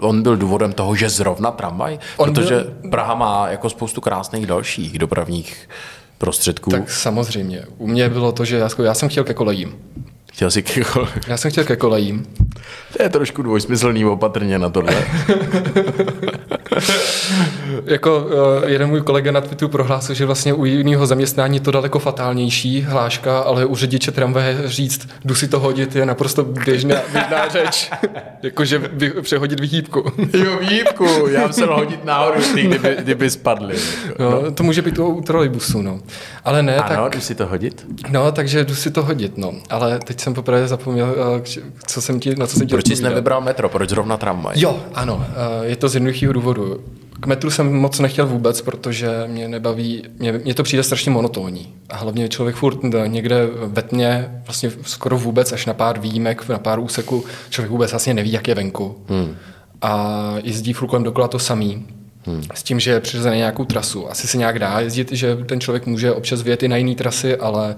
on 0.00 0.22
byl 0.22 0.36
důvodem 0.36 0.72
toho, 0.72 0.96
že 0.96 1.08
zrovna 1.08 1.50
tramvaj, 1.50 1.98
on 2.16 2.34
protože 2.34 2.54
byl... 2.54 2.90
Praha 2.90 3.14
má 3.14 3.48
jako 3.48 3.70
spoustu 3.70 4.00
krásných 4.00 4.46
dalších 4.46 4.98
dopravních 4.98 5.68
prostředků. 6.18 6.70
Tak 6.70 6.90
samozřejmě. 6.90 7.62
U 7.78 7.86
mě 7.86 8.08
bylo 8.08 8.32
to, 8.32 8.44
že 8.44 8.56
já, 8.56 8.68
já 8.82 8.94
jsem 8.94 9.08
chtěl 9.08 9.24
ke 9.24 9.34
kolejím. 9.34 9.74
Chtěl 10.36 10.50
jsi 10.50 10.62
ke 10.62 10.84
kole... 10.84 11.08
Já 11.26 11.36
jsem 11.36 11.50
chtěl 11.50 11.64
ke 11.64 11.76
kolejím. 11.76 12.26
To 12.96 13.02
je 13.02 13.08
trošku 13.08 13.42
dvojsmyslný 13.42 14.04
opatrně 14.04 14.58
na 14.58 14.70
tohle. 14.70 14.94
jako 17.84 18.18
uh, 18.18 18.32
jeden 18.66 18.88
můj 18.88 19.00
kolega 19.00 19.32
na 19.32 19.40
Twitteru 19.40 19.68
prohlásil, 19.68 20.14
že 20.14 20.26
vlastně 20.26 20.54
u 20.54 20.64
jiného 20.64 21.06
zaměstnání 21.06 21.56
je 21.56 21.60
to 21.60 21.70
daleko 21.70 21.98
fatálnější 21.98 22.82
hláška, 22.82 23.38
ale 23.38 23.64
u 23.64 23.76
řidiče 23.76 24.12
tramvaje 24.12 24.62
říct, 24.64 25.08
jdu 25.24 25.34
si 25.34 25.48
to 25.48 25.60
hodit, 25.60 25.96
je 25.96 26.06
naprosto 26.06 26.44
běžná, 26.44 26.96
běžná 27.12 27.48
řeč. 27.52 27.90
Jakože 28.42 28.78
vy, 28.78 29.10
přehodit 29.10 29.60
vyhýbku. 29.60 30.12
jo, 30.32 30.58
výhybku, 30.60 31.26
já 31.30 31.46
musel 31.46 31.76
hodit 31.76 32.04
nahoru, 32.04 32.40
ty, 32.54 32.62
kdyby, 32.62 32.96
kdyby 33.00 33.30
spadly. 33.30 33.76
No, 34.18 34.50
to 34.52 34.62
může 34.62 34.82
být 34.82 34.98
u 34.98 35.20
trolejbusu, 35.20 35.82
no. 35.82 36.00
Ale 36.44 36.62
ne, 36.62 36.76
Ano, 36.76 37.02
tak... 37.02 37.12
jdu 37.12 37.20
si 37.20 37.34
to 37.34 37.46
hodit? 37.46 37.86
No, 38.10 38.32
takže 38.32 38.64
jdu 38.64 38.74
si 38.74 38.90
to 38.90 39.02
hodit, 39.02 39.38
no. 39.38 39.52
Ale 39.70 39.98
teď 39.98 40.25
jsem 40.26 40.34
poprvé 40.34 40.68
zapomněl, 40.68 41.14
uh, 41.34 41.40
co 41.86 42.00
jsem 42.02 42.20
ti, 42.20 42.34
na 42.34 42.46
co 42.46 42.56
jsem 42.56 42.66
ti 42.66 42.74
Proč 42.74 42.86
jsi 42.86 43.02
nevybral 43.02 43.40
metro, 43.40 43.68
proč 43.68 43.90
zrovna 43.90 44.16
tramvaj? 44.16 44.54
Jo, 44.58 44.80
ano, 44.94 45.26
eh, 45.28 45.66
je 45.66 45.76
to 45.76 45.88
z 45.88 45.94
jednoduchého 45.94 46.32
důvodu. 46.32 46.80
K 47.20 47.26
metru 47.26 47.50
jsem 47.50 47.72
moc 47.72 47.98
nechtěl 47.98 48.26
vůbec, 48.26 48.60
protože 48.60 49.08
mě 49.26 49.48
nebaví, 49.48 50.02
mě, 50.18 50.32
mě 50.32 50.54
to 50.54 50.62
přijde 50.62 50.82
strašně 50.82 51.10
monotónní. 51.10 51.74
A 51.88 51.96
hlavně 51.96 52.28
člověk 52.28 52.56
furt 52.56 52.78
někde 53.06 53.46
ve 53.66 53.82
tmě, 53.82 54.40
vlastně 54.46 54.70
skoro 54.82 55.18
vůbec, 55.18 55.52
až 55.52 55.66
na 55.66 55.74
pár 55.74 55.98
výjimek, 56.00 56.48
na 56.48 56.58
pár 56.58 56.80
úseků, 56.80 57.24
člověk 57.50 57.70
vůbec 57.70 57.90
vlastně 57.90 58.14
neví, 58.14 58.32
jak 58.32 58.48
je 58.48 58.54
venku. 58.54 58.96
Hmm. 59.08 59.36
A 59.82 60.34
jezdí 60.42 60.72
furt 60.72 60.88
kolem 60.88 61.02
dokola 61.02 61.28
to 61.28 61.38
samý. 61.38 61.86
Hmm. 62.24 62.42
S 62.54 62.62
tím, 62.62 62.80
že 62.80 62.90
je 62.90 63.00
přirozený 63.00 63.36
nějakou 63.36 63.64
trasu. 63.64 64.10
Asi 64.10 64.28
se 64.28 64.38
nějak 64.38 64.58
dá 64.58 64.80
jezdit, 64.80 65.12
že 65.12 65.36
ten 65.36 65.60
člověk 65.60 65.86
může 65.86 66.12
občas 66.12 66.42
vyjet 66.42 66.62
i 66.62 66.68
na 66.68 66.76
jiné 66.76 66.94
trasy, 66.94 67.36
ale 67.36 67.76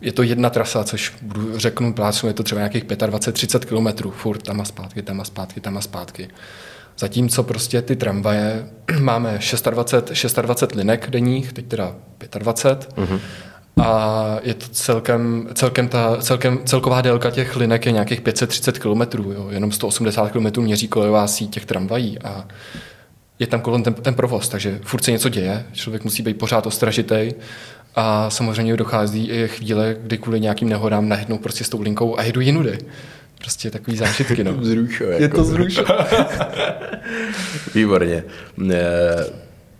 je 0.00 0.12
to 0.12 0.22
jedna 0.22 0.50
trasa, 0.50 0.84
což 0.84 1.14
budu 1.22 1.58
řeknu 1.58 1.92
plácnu, 1.92 2.28
je 2.28 2.32
to 2.32 2.42
třeba 2.42 2.58
nějakých 2.58 2.84
25-30 2.84 3.58
kilometrů, 3.58 4.10
furt 4.10 4.42
tam 4.42 4.60
a 4.60 4.64
zpátky, 4.64 5.02
tam 5.02 5.20
a 5.20 5.24
zpátky, 5.24 5.60
tam 5.60 5.76
a 5.76 5.80
zpátky. 5.80 6.28
Zatímco 6.98 7.42
prostě 7.42 7.82
ty 7.82 7.96
tramvaje 7.96 8.66
máme 9.00 9.38
26, 9.70 10.38
26 10.38 10.74
linek 10.74 11.10
denních, 11.10 11.52
teď 11.52 11.66
teda 11.66 11.94
25, 12.38 12.94
mm-hmm. 12.96 13.20
a 13.82 14.38
je 14.42 14.54
to 14.54 14.68
celkem, 14.68 15.48
celkem, 15.54 15.88
ta, 15.88 16.16
celkem, 16.16 16.58
celková 16.64 17.00
délka 17.00 17.30
těch 17.30 17.56
linek 17.56 17.86
je 17.86 17.92
nějakých 17.92 18.20
530 18.20 18.78
km, 18.78 19.00
jo, 19.32 19.48
jenom 19.50 19.72
180 19.72 20.30
km 20.30 20.62
měří 20.62 20.88
kolejová 20.88 21.26
síť 21.26 21.50
těch 21.50 21.66
tramvají 21.66 22.18
a 22.18 22.48
je 23.38 23.46
tam 23.46 23.60
kolem 23.60 23.82
ten, 23.82 23.94
ten 23.94 24.14
provoz, 24.14 24.48
takže 24.48 24.80
furt 24.82 25.04
se 25.04 25.10
něco 25.10 25.28
děje, 25.28 25.66
člověk 25.72 26.04
musí 26.04 26.22
být 26.22 26.38
pořád 26.38 26.66
ostražitej 26.66 27.34
a 27.94 28.30
samozřejmě 28.30 28.76
dochází 28.76 29.28
i 29.28 29.48
chvíle, 29.48 29.96
kdy 30.00 30.18
kvůli 30.18 30.40
nějakým 30.40 30.68
nehodám 30.68 31.08
najednou 31.08 31.38
prostě 31.38 31.64
s 31.64 31.68
tou 31.68 31.82
linkou 31.82 32.18
a 32.18 32.22
jedu 32.22 32.40
jinudy. 32.40 32.78
Prostě 33.38 33.70
takový 33.70 33.96
zážitky, 33.96 34.44
no. 34.44 34.52
Vzrušo, 34.56 35.04
jako. 35.04 35.22
Je 35.22 35.28
to 35.28 35.44
zrušo. 35.44 35.84
Výborně. 37.74 38.24
E, 38.72 38.84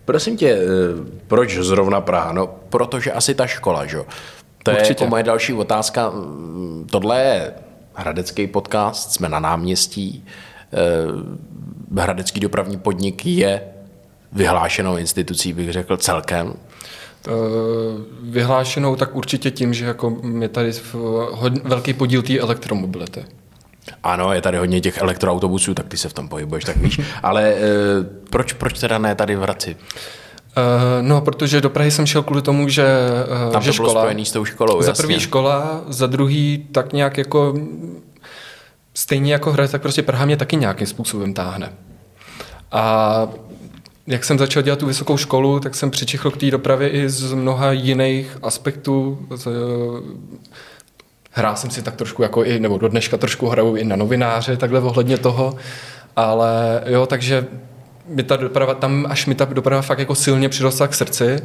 prosím 0.05 0.37
tě, 0.37 0.51
e, 0.51 0.67
proč 1.27 1.59
zrovna 1.59 2.01
Praha? 2.01 2.33
No, 2.33 2.47
protože 2.47 3.13
asi 3.13 3.35
ta 3.35 3.47
škola, 3.47 3.87
že? 3.87 3.99
To 4.63 4.71
je 4.71 4.77
Určitě. 4.77 4.93
jako 5.05 5.11
moje 5.11 5.23
další 5.23 5.53
otázka. 5.53 6.11
Mm, 6.11 6.87
Tohle 6.91 7.21
je 7.21 7.53
hradecký 7.95 8.47
podcast, 8.47 9.13
jsme 9.13 9.29
na 9.29 9.39
náměstí. 9.41 10.25
E, 10.73 12.03
Hradecký 12.03 12.41
dopravní 12.41 12.79
podnik 12.79 13.27
je 13.27 13.61
vyhlášenou 14.33 14.97
institucí, 14.97 15.53
bych 15.53 15.73
řekl, 15.73 15.97
celkem. 15.97 16.55
Eh, 17.27 17.31
Vyhlášenou 18.23 18.97
tak 18.97 19.17
určitě 19.17 19.51
tím, 19.51 19.75
že 19.75 19.85
jako 19.85 20.17
je 20.41 20.49
tady 20.49 20.73
v- 20.73 20.95
hod- 21.33 21.61
velký 21.65 21.93
podíl 21.95 22.23
té 22.23 22.39
elektromobility. 22.39 23.25
Ano, 24.03 24.33
je 24.33 24.41
tady 24.43 24.59
hodně 24.59 24.81
těch 24.81 24.99
elektroautobusů, 24.99 25.75
tak 25.75 25.87
ty 25.89 25.97
se 25.97 26.09
v 26.09 26.13
tom 26.13 26.29
pohybuješ, 26.29 26.65
tak 26.65 26.77
víš. 26.77 27.01
Ale 27.23 27.43
e, 27.53 27.57
proč, 28.31 28.53
proč 28.53 28.79
teda 28.79 28.99
ne 28.99 29.15
tady 29.15 29.37
v 29.37 29.41
Hradci? 29.41 29.77
Eh, 30.57 31.03
No, 31.03 31.21
protože 31.21 31.61
do 31.61 31.71
Prahy 31.71 31.91
jsem 31.91 32.07
šel 32.07 32.23
kvůli 32.23 32.43
tomu, 32.43 32.69
že, 32.69 32.87
Tam 33.53 33.63
že 33.63 33.71
to 33.71 33.77
bylo 33.77 33.89
škola, 33.89 34.03
spojený 34.03 34.25
s 34.27 34.33
tou 34.33 34.45
školou, 34.45 34.83
Za 34.83 34.89
jasně. 34.91 35.03
prvý 35.03 35.21
škola, 35.21 35.81
za 35.89 36.07
druhý 36.07 36.67
tak 36.73 36.93
nějak 36.93 37.19
jako 37.19 37.55
stejně 38.95 39.33
jako 39.33 39.53
Hradec, 39.53 39.71
tak 39.71 39.83
prostě 39.83 40.03
Praha 40.03 40.25
mě 40.25 40.37
taky 40.37 40.57
nějakým 40.57 40.87
způsobem 40.87 41.35
táhne. 41.35 41.73
A 42.73 43.29
jak 44.09 44.25
jsem 44.25 44.39
začal 44.39 44.63
dělat 44.63 44.79
tu 44.79 44.87
vysokou 44.87 45.17
školu, 45.17 45.61
tak 45.61 45.75
jsem 45.75 45.91
přičichl 45.91 46.31
k 46.31 46.37
té 46.37 46.51
dopravě 46.51 46.89
i 46.89 47.09
z 47.09 47.33
mnoha 47.33 47.73
jiných 47.73 48.39
aspektů. 48.43 49.19
Z, 49.35 49.49
hrál 51.31 51.57
jsem 51.57 51.71
si 51.71 51.83
tak 51.83 51.97
trošku 51.97 52.23
jako 52.23 52.45
i, 52.45 52.61
nebo 52.61 52.79
do 52.79 52.89
dneška 52.89 53.17
trošku 53.17 53.47
hraju 53.47 53.77
i 53.77 53.85
na 53.85 53.97
novináře, 53.97 54.57
takhle 54.57 54.81
ohledně 54.81 55.19
toho. 55.19 55.57
Ale 56.17 56.83
jo, 56.87 57.07
takže 57.07 57.47
mi 58.07 58.23
ta 58.23 58.37
doprava, 58.37 58.75
tam 58.75 59.07
až 59.09 59.27
mi 59.27 59.35
ta 59.35 59.45
doprava 59.45 59.83
fakt 59.83 59.99
jako 59.99 60.15
silně 60.15 60.49
přirostla 60.49 60.89
k 60.89 60.95
srdci 60.95 61.39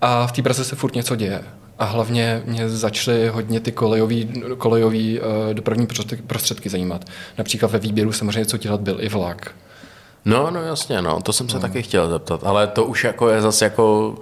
a 0.00 0.26
v 0.26 0.32
té 0.32 0.42
Praze 0.42 0.64
se 0.64 0.76
furt 0.76 0.94
něco 0.94 1.16
děje. 1.16 1.42
A 1.78 1.84
hlavně 1.84 2.42
mě 2.44 2.68
začaly 2.68 3.28
hodně 3.28 3.60
ty 3.60 3.72
kolejový, 3.72 4.42
kolejový 4.58 5.20
uh, 5.20 5.26
dopravní 5.54 5.88
prostředky 6.26 6.68
zajímat. 6.68 7.04
Například 7.38 7.70
ve 7.70 7.78
výběru 7.78 8.12
samozřejmě 8.12 8.44
co 8.44 8.56
dělat 8.56 8.80
byl 8.80 8.96
i 9.00 9.08
vlak. 9.08 9.54
No, 10.24 10.50
no 10.50 10.62
jasně, 10.62 11.02
no, 11.02 11.20
to 11.20 11.32
jsem 11.32 11.48
se 11.48 11.56
no. 11.56 11.60
taky 11.60 11.82
chtěl 11.82 12.10
zeptat, 12.10 12.40
ale 12.44 12.66
to 12.66 12.84
už 12.84 13.04
jako 13.04 13.28
je 13.28 13.40
zase 13.40 13.64
jako 13.64 14.14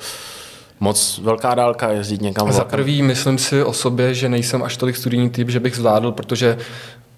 moc 0.81 1.21
velká 1.23 1.55
dálka 1.55 1.91
jezdit 1.91 2.23
někam 2.23 2.53
Za 2.53 2.65
prvý 2.65 3.03
myslím 3.03 3.39
si 3.39 3.63
o 3.63 3.73
sobě, 3.73 4.15
že 4.15 4.29
nejsem 4.29 4.63
až 4.63 4.77
tolik 4.77 4.97
studijní 4.97 5.31
typ, 5.31 5.51
že 5.51 5.61
bych 5.61 5.77
zvládl, 5.77 6.13
protože 6.13 6.59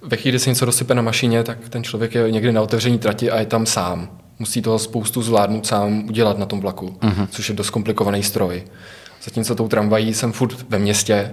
ve 0.03 0.17
chvíli, 0.17 0.33
kdy 0.33 0.39
se 0.39 0.51
něco 0.51 0.65
dosype 0.65 0.95
na 0.95 1.03
mašině, 1.03 1.43
tak 1.43 1.69
ten 1.69 1.85
člověk 1.85 2.15
je 2.15 2.31
někdy 2.31 2.53
na 2.53 2.63
otevření 2.63 2.99
trati 2.99 3.31
a 3.31 3.41
je 3.41 3.47
tam 3.47 3.67
sám. 3.67 4.09
Musí 4.39 4.63
toho 4.63 4.79
spoustu 4.79 5.23
zvládnout 5.23 5.67
sám 5.67 6.05
udělat 6.09 6.39
na 6.39 6.47
tom 6.47 6.61
vlaku, 6.61 6.97
uh-huh. 7.01 7.27
což 7.31 7.49
je 7.49 7.55
dost 7.55 7.71
komplikovaný 7.71 8.23
stroj. 8.23 8.65
Zatímco 9.25 9.55
tou 9.55 9.69
tramvají 9.69 10.15
jsem 10.15 10.33
furt 10.33 10.71
ve 10.71 10.79
městě 10.79 11.33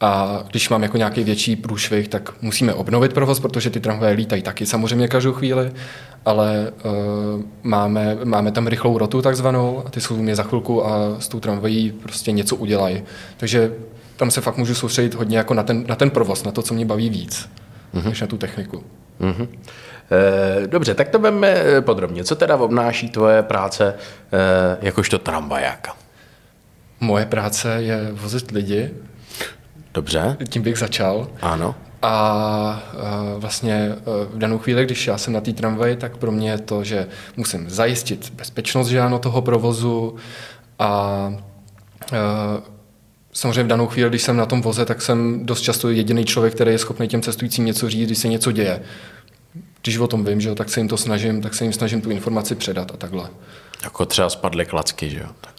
a 0.00 0.44
když 0.50 0.68
mám 0.68 0.82
jako 0.82 0.96
nějaký 0.96 1.24
větší 1.24 1.56
průšvih, 1.56 2.08
tak 2.08 2.42
musíme 2.42 2.74
obnovit 2.74 3.12
provoz, 3.12 3.40
protože 3.40 3.70
ty 3.70 3.80
tramvaje 3.80 4.14
lítají 4.14 4.42
taky 4.42 4.66
samozřejmě 4.66 5.08
každou 5.08 5.32
chvíli, 5.32 5.72
ale 6.24 6.72
uh, 6.84 6.92
máme, 7.62 8.18
máme 8.24 8.52
tam 8.52 8.66
rychlou 8.66 8.98
rotu 8.98 9.22
takzvanou 9.22 9.82
a 9.86 9.90
ty 9.90 10.00
jsou 10.00 10.16
mě 10.16 10.36
za 10.36 10.42
chvilku 10.42 10.86
a 10.86 11.20
s 11.20 11.28
tou 11.28 11.40
tramvají 11.40 11.92
prostě 11.92 12.32
něco 12.32 12.56
udělají. 12.56 13.02
Takže 13.36 13.72
tam 14.16 14.30
se 14.30 14.40
fakt 14.40 14.56
můžu 14.56 14.74
soustředit 14.74 15.14
hodně 15.14 15.38
jako 15.38 15.54
na 15.54 15.62
ten, 15.62 15.84
na 15.88 15.94
ten 15.94 16.10
provoz, 16.10 16.44
na 16.44 16.52
to, 16.52 16.62
co 16.62 16.74
mě 16.74 16.86
baví 16.86 17.10
víc, 17.10 17.50
uh-huh. 17.94 18.08
než 18.08 18.20
na 18.20 18.26
tu 18.26 18.36
techniku. 18.36 18.84
Mhm. 19.20 19.48
E, 20.10 20.66
dobře, 20.66 20.94
tak 20.94 21.08
to 21.08 21.18
veme 21.18 21.48
eh, 21.48 21.80
podrobně. 21.80 22.24
Co 22.24 22.34
teda 22.34 22.56
obnáší 22.56 23.08
tvoje 23.08 23.42
práce 23.42 23.94
e, 23.94 23.96
jakožto 24.80 25.18
tramvajáka? 25.18 25.96
Moje 27.00 27.26
práce 27.26 27.76
je 27.78 28.08
vozit 28.12 28.50
lidi, 28.50 28.90
Dobře, 29.94 30.36
tím 30.48 30.62
bych 30.62 30.78
začal. 30.78 31.28
ano. 31.42 31.74
A, 32.02 32.08
a 32.08 32.82
vlastně 33.36 33.92
a 33.92 33.94
v 34.30 34.38
danou 34.38 34.58
chvíli, 34.58 34.84
když 34.84 35.06
já 35.06 35.18
jsem 35.18 35.32
na 35.32 35.40
té 35.40 35.52
tramvaji, 35.52 35.96
tak 35.96 36.16
pro 36.16 36.32
mě 36.32 36.50
je 36.50 36.58
to, 36.58 36.84
že 36.84 37.06
musím 37.36 37.70
zajistit 37.70 38.32
bezpečnost 38.36 38.88
že 38.88 39.00
ano, 39.00 39.18
toho 39.18 39.42
provozu 39.42 40.16
a, 40.78 40.86
a 40.86 41.32
samozřejmě 43.32 43.62
v 43.62 43.66
danou 43.66 43.86
chvíli, 43.86 44.08
když 44.08 44.22
jsem 44.22 44.36
na 44.36 44.46
tom 44.46 44.62
voze, 44.62 44.84
tak 44.84 45.02
jsem 45.02 45.46
dost 45.46 45.60
často 45.60 45.90
jediný 45.90 46.24
člověk, 46.24 46.54
který 46.54 46.70
je 46.70 46.78
schopný 46.78 47.08
těm 47.08 47.22
cestujícím 47.22 47.64
něco 47.64 47.90
říct, 47.90 48.06
když 48.06 48.18
se 48.18 48.28
něco 48.28 48.52
děje. 48.52 48.82
Když 49.82 49.98
o 49.98 50.06
tom 50.06 50.24
vím, 50.24 50.40
že 50.40 50.48
jo, 50.48 50.54
tak 50.54 50.70
se 50.70 50.80
jim 50.80 50.88
to 50.88 50.96
snažím, 50.96 51.42
tak 51.42 51.54
se 51.54 51.64
jim 51.64 51.72
snažím 51.72 52.00
tu 52.00 52.10
informaci 52.10 52.54
předat 52.54 52.90
a 52.94 52.96
takhle. 52.96 53.28
Jako 53.84 54.06
třeba 54.06 54.30
spadly 54.30 54.66
klacky, 54.66 55.10
že 55.10 55.18
jo? 55.18 55.28
Tak. 55.40 55.53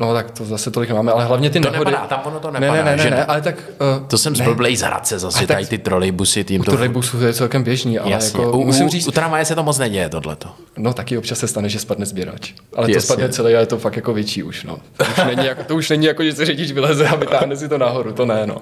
No 0.00 0.14
tak 0.14 0.30
to 0.30 0.44
zase 0.44 0.70
tolik 0.70 0.88
nemáme, 0.88 1.12
ale 1.12 1.24
hlavně 1.24 1.50
ty 1.50 1.60
To 1.60 1.70
nehody... 1.70 1.90
nepadá, 1.90 2.06
tam 2.06 2.20
ono 2.24 2.40
to 2.40 2.50
ne, 2.50 2.60
nepadá, 2.60 2.84
ne, 2.84 2.90
ne, 2.96 2.98
že 3.02 3.04
ne, 3.04 3.10
ne? 3.10 3.16
ne, 3.16 3.24
ale 3.24 3.40
tak... 3.40 3.54
Uh, 4.00 4.06
To 4.06 4.18
jsem 4.18 4.36
zblblej 4.36 4.76
z 4.76 4.80
Hradce 4.82 5.18
zase, 5.18 5.38
Ale 5.38 5.46
tady 5.46 5.66
ty 5.66 5.78
trolejbusy, 5.78 6.44
tím 6.44 6.60
U 6.60 6.64
to... 6.64 6.70
trolejbusů 6.70 7.20
je 7.24 7.32
celkem 7.34 7.62
běžný, 7.62 7.98
ale 7.98 8.10
Jasně, 8.10 8.40
jako 8.44 8.58
u, 8.58 8.64
musím 8.64 8.88
říct, 8.88 9.08
u 9.08 9.10
tramvaje 9.10 9.44
se 9.44 9.54
to 9.54 9.62
moc 9.62 9.78
neděje, 9.78 10.08
tohleto. 10.08 10.48
No 10.78 10.92
taky 10.94 11.18
občas 11.18 11.38
se 11.38 11.48
stane, 11.48 11.68
že 11.68 11.78
spadne 11.78 12.06
sběrač. 12.06 12.52
Ale 12.76 12.86
to 12.86 12.92
Jasně. 12.92 13.00
spadne 13.00 13.28
celé 13.28 13.56
a 13.56 13.60
je 13.60 13.66
to 13.66 13.78
fakt 13.78 13.96
jako 13.96 14.12
větší 14.12 14.42
už, 14.42 14.64
no. 14.64 14.78
To 14.96 15.04
už 15.04 15.24
není 15.36 15.46
jako, 15.46 15.62
to 15.64 15.74
už 15.76 15.90
není 15.90 16.06
jako 16.06 16.24
že 16.24 16.32
se 16.32 16.44
řidič 16.46 16.72
vyleze 16.72 17.08
a 17.08 17.16
vytáhne 17.16 17.56
si 17.56 17.68
to 17.68 17.78
nahoru, 17.78 18.12
to 18.12 18.26
ne, 18.26 18.46
no. 18.46 18.56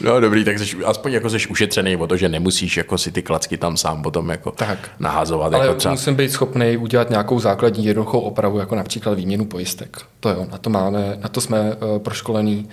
No 0.00 0.20
dobrý, 0.20 0.44
tak 0.44 0.58
jsi, 0.58 0.76
aspoň 0.84 1.12
jako 1.12 1.30
jsi 1.30 1.46
ušetřený 1.48 1.96
o 1.96 2.06
to, 2.06 2.16
že 2.16 2.28
nemusíš 2.28 2.76
jako 2.76 2.98
si 2.98 3.12
ty 3.12 3.22
klacky 3.22 3.56
tam 3.56 3.76
sám 3.76 4.02
potom 4.02 4.28
jako 4.30 4.50
Tak. 4.50 4.90
nahazovat. 4.98 5.54
Ale 5.54 5.66
jako 5.66 5.78
třeba. 5.78 5.92
musím 5.94 6.14
být 6.14 6.32
schopný 6.32 6.76
udělat 6.76 7.10
nějakou 7.10 7.40
základní 7.40 7.84
jednoduchou 7.84 8.20
opravu, 8.20 8.58
jako 8.58 8.74
například 8.74 9.14
výměnu 9.14 9.44
pojistek. 9.44 9.98
To 10.20 10.28
jo, 10.28 10.46
na 10.52 10.58
to 10.58 10.70
máme, 10.72 11.18
na 11.22 11.28
to 11.28 11.40
jsme 11.40 11.60
uh, 11.60 11.98
proškolení 11.98 12.68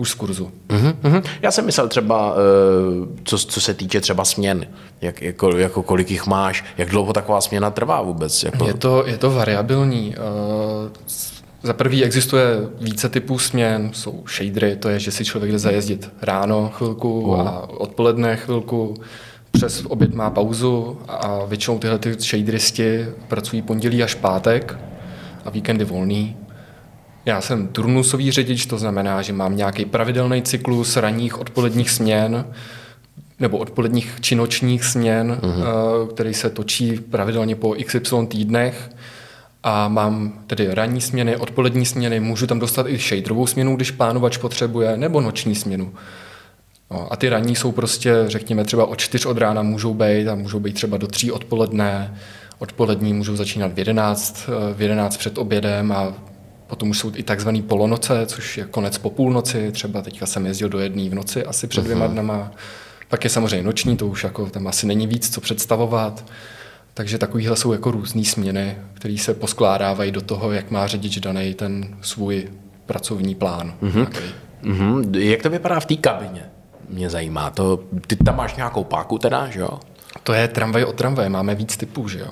už 0.00 0.10
z 0.10 0.14
kurzu. 0.14 0.50
Mhm, 0.68 0.92
mhm. 1.02 1.22
Já 1.42 1.50
jsem 1.50 1.66
myslel 1.66 1.88
třeba, 1.88 2.34
eh, 2.34 3.06
co, 3.24 3.38
co 3.38 3.60
se 3.60 3.74
týče 3.74 4.00
třeba 4.00 4.24
směn, 4.24 4.66
jak, 5.00 5.22
jako, 5.22 5.56
jako 5.56 5.82
kolik 5.82 6.10
jich 6.10 6.26
máš, 6.26 6.64
jak 6.78 6.88
dlouho 6.88 7.12
taková 7.12 7.40
směna 7.40 7.70
trvá 7.70 8.02
vůbec. 8.02 8.42
Jako, 8.42 8.64
Je 8.64 8.74
to, 8.74 9.06
je 9.06 9.18
to 9.18 9.30
variabilní. 9.30 10.14
Uh, 10.16 10.90
za 11.62 11.72
prvý 11.72 12.04
existuje 12.04 12.44
více 12.80 13.08
typů 13.08 13.38
směn, 13.38 13.90
jsou 13.94 14.24
shadery, 14.36 14.76
to 14.76 14.88
je, 14.88 14.98
že 14.98 15.10
si 15.10 15.24
člověk 15.24 15.52
jde 15.52 15.58
zajezdit 15.58 16.10
ráno 16.22 16.70
chvilku 16.74 17.36
a 17.36 17.68
odpoledne 17.70 18.36
chvilku. 18.36 18.94
přes 19.50 19.82
oběd 19.88 20.14
má 20.14 20.30
pauzu 20.30 20.98
a 21.08 21.44
většinou 21.44 21.78
tyhle 21.78 21.98
ty 21.98 22.14
shaderisti 22.14 23.06
pracují 23.28 23.62
pondělí 23.62 24.02
až 24.02 24.14
pátek 24.14 24.78
a 25.44 25.50
víkendy 25.50 25.84
volný. 25.84 26.36
Já 27.26 27.40
jsem 27.40 27.68
turnusový 27.68 28.30
řidič, 28.30 28.66
to 28.66 28.78
znamená, 28.78 29.22
že 29.22 29.32
mám 29.32 29.56
nějaký 29.56 29.84
pravidelný 29.84 30.42
cyklus 30.42 30.96
ranních 30.96 31.38
odpoledních 31.38 31.90
směn 31.90 32.44
nebo 33.40 33.58
odpoledních 33.58 34.18
či 34.20 34.34
nočních 34.34 34.84
směn, 34.84 35.38
mm-hmm. 35.42 36.08
který 36.08 36.34
se 36.34 36.50
točí 36.50 36.96
pravidelně 36.96 37.56
po 37.56 37.74
XY 37.84 38.26
týdnech 38.28 38.90
a 39.62 39.88
mám 39.88 40.32
tedy 40.46 40.74
ranní 40.74 41.00
směny, 41.00 41.36
odpolední 41.36 41.86
směny, 41.86 42.20
můžu 42.20 42.46
tam 42.46 42.58
dostat 42.58 42.86
i 42.88 42.98
shaderovou 42.98 43.46
směnu, 43.46 43.76
když 43.76 43.90
plánovač 43.90 44.36
potřebuje, 44.36 44.96
nebo 44.96 45.20
noční 45.20 45.54
směnu. 45.54 45.92
No, 46.90 47.12
a 47.12 47.16
ty 47.16 47.28
ranní 47.28 47.56
jsou 47.56 47.72
prostě, 47.72 48.14
řekněme, 48.26 48.64
třeba 48.64 48.86
od 48.86 48.98
čtyř 48.98 49.26
od 49.26 49.38
rána 49.38 49.62
můžou 49.62 49.94
být 49.94 50.28
a 50.28 50.34
můžou 50.34 50.60
být 50.60 50.72
třeba 50.72 50.96
do 50.96 51.06
tří 51.06 51.32
odpoledne. 51.32 52.14
Odpolední 52.58 53.12
můžou 53.14 53.36
začínat 53.36 53.72
v 53.72 53.78
11, 53.78 54.48
eh, 54.48 54.74
v 54.74 54.82
11 54.82 55.16
před 55.16 55.38
obědem 55.38 55.92
a 55.92 56.14
potom 56.70 56.90
už 56.90 56.98
jsou 56.98 57.12
i 57.14 57.22
takzvaný 57.22 57.62
polonoce, 57.62 58.26
což 58.26 58.58
je 58.58 58.64
konec 58.64 58.98
po 58.98 59.10
půlnoci. 59.10 59.72
Třeba 59.72 60.02
teďka 60.02 60.26
jsem 60.26 60.46
jezdil 60.46 60.68
do 60.68 60.78
jedné 60.78 61.10
v 61.10 61.14
noci 61.14 61.44
asi 61.44 61.66
před 61.66 61.84
dvěma 61.84 62.04
mhm. 62.04 62.12
dnama. 62.12 62.52
Pak 63.08 63.24
je 63.24 63.30
samozřejmě 63.30 63.62
noční, 63.62 63.96
to 63.96 64.06
už 64.06 64.24
jako 64.24 64.46
tam 64.46 64.66
asi 64.66 64.86
není 64.86 65.06
víc 65.06 65.34
co 65.34 65.40
představovat. 65.40 66.24
Takže 66.94 67.18
takovýhle 67.18 67.56
jsou 67.56 67.72
jako 67.72 67.90
různé 67.90 68.24
směny, 68.24 68.76
které 68.94 69.18
se 69.18 69.34
poskládávají 69.34 70.12
do 70.12 70.20
toho, 70.20 70.52
jak 70.52 70.70
má 70.70 70.86
řidič 70.86 71.18
daný 71.18 71.54
ten 71.54 71.96
svůj 72.00 72.48
pracovní 72.86 73.34
plán. 73.34 73.74
Mm-hmm. 73.82 74.08
Mm-hmm. 74.62 75.18
Jak 75.18 75.42
to 75.42 75.50
vypadá 75.50 75.80
v 75.80 75.86
té 75.86 75.96
kabině? 75.96 76.42
Mě 76.88 77.10
zajímá. 77.10 77.50
To, 77.50 77.84
ty 78.06 78.16
tam 78.16 78.36
máš 78.36 78.56
nějakou 78.56 78.84
páku 78.84 79.18
teda, 79.18 79.48
že 79.48 79.60
jo? 79.60 79.80
To 80.22 80.32
je 80.32 80.48
tramvaj 80.48 80.84
od 80.84 80.96
tramvaje, 80.96 81.28
máme 81.28 81.54
víc 81.54 81.76
typů, 81.76 82.08
že 82.08 82.18
jo? 82.18 82.30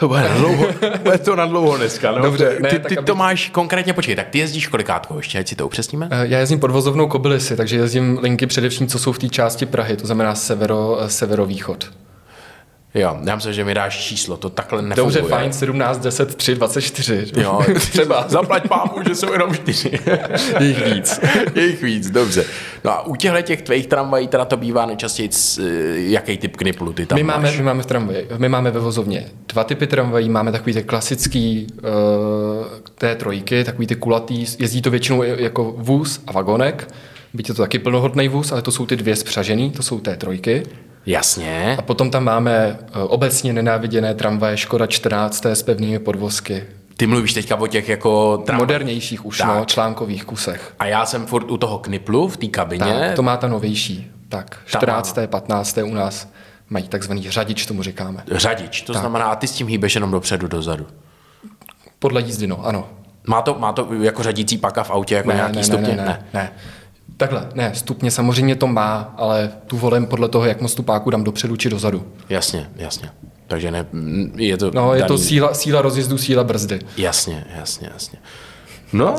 Bude, 0.00 0.22
na 0.22 0.34
dlouho, 0.36 0.66
bude 1.02 1.18
to 1.18 1.36
na 1.36 1.46
dlouho 1.46 1.76
dneska. 1.76 2.12
No. 2.12 2.22
Dobře, 2.22 2.56
ne, 2.60 2.68
ty, 2.68 2.78
ty 2.78 2.98
aby... 2.98 3.06
to 3.06 3.14
máš 3.14 3.50
konkrétně, 3.50 3.92
počkej, 3.92 4.16
tak 4.16 4.28
ty 4.28 4.38
jezdíš 4.38 4.66
kolikátko 4.66 5.16
ještě, 5.16 5.38
ať 5.38 5.48
si 5.48 5.56
to 5.56 5.66
upřesníme? 5.66 6.08
Eh, 6.10 6.26
já 6.26 6.38
jezdím 6.38 6.60
podvozovnou 6.60 7.08
Kobylisy, 7.08 7.56
takže 7.56 7.76
jezdím 7.76 8.18
linky 8.22 8.46
především, 8.46 8.86
co 8.86 8.98
jsou 8.98 9.12
v 9.12 9.18
té 9.18 9.28
části 9.28 9.66
Prahy, 9.66 9.96
to 9.96 10.06
znamená 10.06 10.34
severo, 10.34 10.98
eh, 11.00 11.10
severovýchod. 11.10 11.90
Jo, 12.94 13.18
já 13.24 13.34
myslím, 13.34 13.52
že 13.52 13.64
mi 13.64 13.74
dáš 13.74 14.04
číslo, 14.04 14.36
to 14.36 14.50
takhle 14.50 14.82
nefunguje. 14.82 15.20
Dobře, 15.20 15.34
fajn, 15.34 15.52
17, 15.52 15.98
10, 15.98 16.34
3, 16.34 16.54
24. 16.54 17.26
Jo, 17.36 17.60
třeba. 17.78 18.24
Zaplať 18.28 18.68
pámu, 18.68 18.92
že 19.08 19.14
jsou 19.14 19.32
jenom 19.32 19.54
čtyři. 19.54 20.00
Jejich 20.60 20.94
víc. 20.94 21.20
Jejich 21.54 21.82
víc, 21.82 22.10
dobře. 22.10 22.44
No 22.84 22.90
a 22.90 23.06
u 23.06 23.16
těchto 23.16 23.42
těch 23.42 23.62
tvých 23.62 23.86
tramvají 23.86 24.28
teda 24.28 24.44
to 24.44 24.56
bývá 24.56 24.86
nejčastěji, 24.86 25.30
eh, 25.58 25.62
jaký 25.96 26.38
typ 26.38 26.56
kniplu 26.56 26.92
ty 26.92 27.06
tam 27.06 27.16
my 27.16 27.22
máš? 27.22 27.36
máme, 27.36 27.56
my 27.56 27.62
máme 27.62 27.82
v 27.82 27.86
tramvaji, 27.86 28.28
my 28.38 28.48
máme 28.48 28.70
ve 28.70 28.80
vozovně 28.80 29.26
dva 29.48 29.64
typy 29.64 29.86
tramvají, 29.86 30.28
máme 30.28 30.52
takový 30.52 30.72
ty 30.74 30.82
klasický 30.82 31.66
uh, 31.76 31.90
té 32.94 33.14
trojky, 33.14 33.64
takový 33.64 33.86
ty 33.86 33.94
kulatý, 33.94 34.46
jezdí 34.58 34.82
to 34.82 34.90
většinou 34.90 35.22
jako 35.22 35.74
vůz 35.76 36.20
a 36.26 36.32
vagonek, 36.32 36.88
byť 37.34 37.48
je 37.48 37.54
to 37.54 37.62
taky 37.62 37.78
plnohodný 37.78 38.28
vůz, 38.28 38.52
ale 38.52 38.62
to 38.62 38.70
jsou 38.70 38.86
ty 38.86 38.96
dvě 38.96 39.16
spřažený, 39.16 39.70
to 39.70 39.82
jsou 39.82 40.00
té 40.00 40.16
trojky. 40.16 40.62
Jasně. 41.06 41.76
A 41.78 41.82
potom 41.82 42.10
tam 42.10 42.24
máme 42.24 42.78
eh, 42.80 42.98
obecně 42.98 43.52
nenáviděné 43.52 44.14
tramvaje 44.14 44.56
Škoda 44.56 44.86
14 44.86 45.46
s 45.46 45.62
pevnými 45.62 45.98
podvozky. 45.98 46.64
Ty 46.96 47.06
mluvíš 47.06 47.32
teďka 47.32 47.56
o 47.56 47.66
těch 47.66 47.88
jako... 47.88 48.42
Tramvaj. 48.46 48.62
Modernějších 48.62 49.26
už, 49.26 49.38
no, 49.40 49.46
tak. 49.46 49.58
no, 49.58 49.64
článkových 49.64 50.24
kusech. 50.24 50.74
A 50.78 50.86
já 50.86 51.06
jsem 51.06 51.26
furt 51.26 51.50
u 51.50 51.56
toho 51.56 51.78
kniplu 51.78 52.28
v 52.28 52.36
té 52.36 52.46
kabině. 52.46 52.84
Tak, 52.84 53.14
to 53.16 53.22
má 53.22 53.36
ta 53.36 53.48
novější. 53.48 54.10
Tak, 54.28 54.58
14. 54.66 55.18
15. 55.26 55.78
u 55.84 55.94
nás 55.94 56.28
mají 56.70 56.88
takzvaný 56.88 57.30
řadič, 57.30 57.66
tomu 57.66 57.82
říkáme. 57.82 58.22
Řadič, 58.32 58.82
to 58.82 58.92
tak. 58.92 59.00
znamená, 59.00 59.24
a 59.24 59.36
ty 59.36 59.46
s 59.46 59.52
tím 59.52 59.66
hýbeš 59.66 59.94
jenom 59.94 60.10
dopředu, 60.10 60.48
dozadu. 60.48 60.86
Podle 61.98 62.20
jízdy, 62.20 62.46
no, 62.46 62.66
ano. 62.66 62.88
Má 63.26 63.42
to, 63.42 63.56
má 63.58 63.72
to 63.72 63.88
jako 64.00 64.22
řadící 64.22 64.58
paka 64.58 64.82
v 64.82 64.90
autě, 64.90 65.14
jako 65.14 65.28
ne, 65.28 65.34
nějaký 65.34 65.56
ne, 65.56 65.64
stupně? 65.64 65.88
Ne, 65.88 65.96
ne, 65.96 66.04
ne, 66.04 66.24
ne. 66.34 66.52
Takhle, 67.16 67.48
ne, 67.54 67.72
stupně 67.74 68.10
samozřejmě 68.10 68.56
to 68.56 68.66
má, 68.66 69.14
ale 69.16 69.52
tu 69.66 69.78
volím 69.78 70.06
podle 70.06 70.28
toho, 70.28 70.44
jak 70.44 70.60
moc 70.60 70.74
tu 70.74 70.82
páku 70.82 71.10
dám 71.10 71.24
dopředu 71.24 71.56
či 71.56 71.70
dozadu. 71.70 72.06
Jasně, 72.28 72.70
jasně. 72.76 73.10
Takže 73.46 73.70
ne, 73.70 73.86
je 74.36 74.56
to... 74.56 74.70
No, 74.74 74.88
daný... 74.88 75.00
je 75.00 75.04
to 75.04 75.18
síla, 75.18 75.54
síla 75.54 75.82
rozjezdu, 75.82 76.18
síla 76.18 76.44
brzdy. 76.44 76.80
Jasně, 76.96 77.44
jasně, 77.56 77.90
jasně. 77.92 78.18
No, 78.92 79.16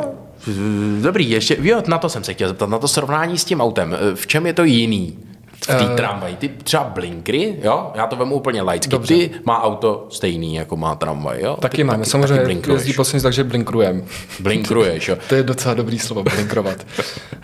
dobrý, 1.02 1.30
ještě, 1.30 1.58
jo, 1.62 1.82
na 1.88 1.98
to 1.98 2.10
jsem 2.10 2.24
se 2.24 2.34
chtěl 2.34 2.48
zeptat, 2.48 2.70
na 2.70 2.80
to 2.80 2.88
srovnání 2.88 3.38
s 3.38 3.46
tím 3.46 3.62
autem. 3.62 3.98
V 4.16 4.28
čem 4.28 4.46
je 4.46 4.54
to 4.54 4.64
jiný? 4.64 5.18
V 5.64 5.68
té 5.68 5.86
uh, 5.90 5.96
tramvaji. 5.96 6.36
Ty 6.36 6.50
třeba 6.64 6.84
blinkry, 6.84 7.56
jo? 7.64 7.92
Já 7.96 8.08
to 8.08 8.16
vemu 8.16 8.36
úplně 8.36 8.62
laicky. 8.62 8.90
Dobře. 8.90 9.16
Ty 9.16 9.32
má 9.46 9.64
auto 9.64 10.08
stejný, 10.10 10.56
jako 10.56 10.78
má 10.78 10.96
tramvaj, 10.96 11.42
jo? 11.42 11.58
Taky 11.60 11.78
ty, 11.78 11.84
máme, 11.84 12.00
taky, 12.00 12.10
samozřejmě 12.10 12.56
taky 12.56 12.72
jezdí 12.72 12.94
poslední, 12.94 13.24
takže 13.24 13.44
blinkrujem. 13.44 14.06
Blinkruješ, 14.40 15.08
jo? 15.08 15.18
to 15.30 15.36
je 15.36 15.44
docela 15.44 15.74
dobrý 15.74 16.00
slovo, 16.00 16.24
blinkrovat. 16.24 16.86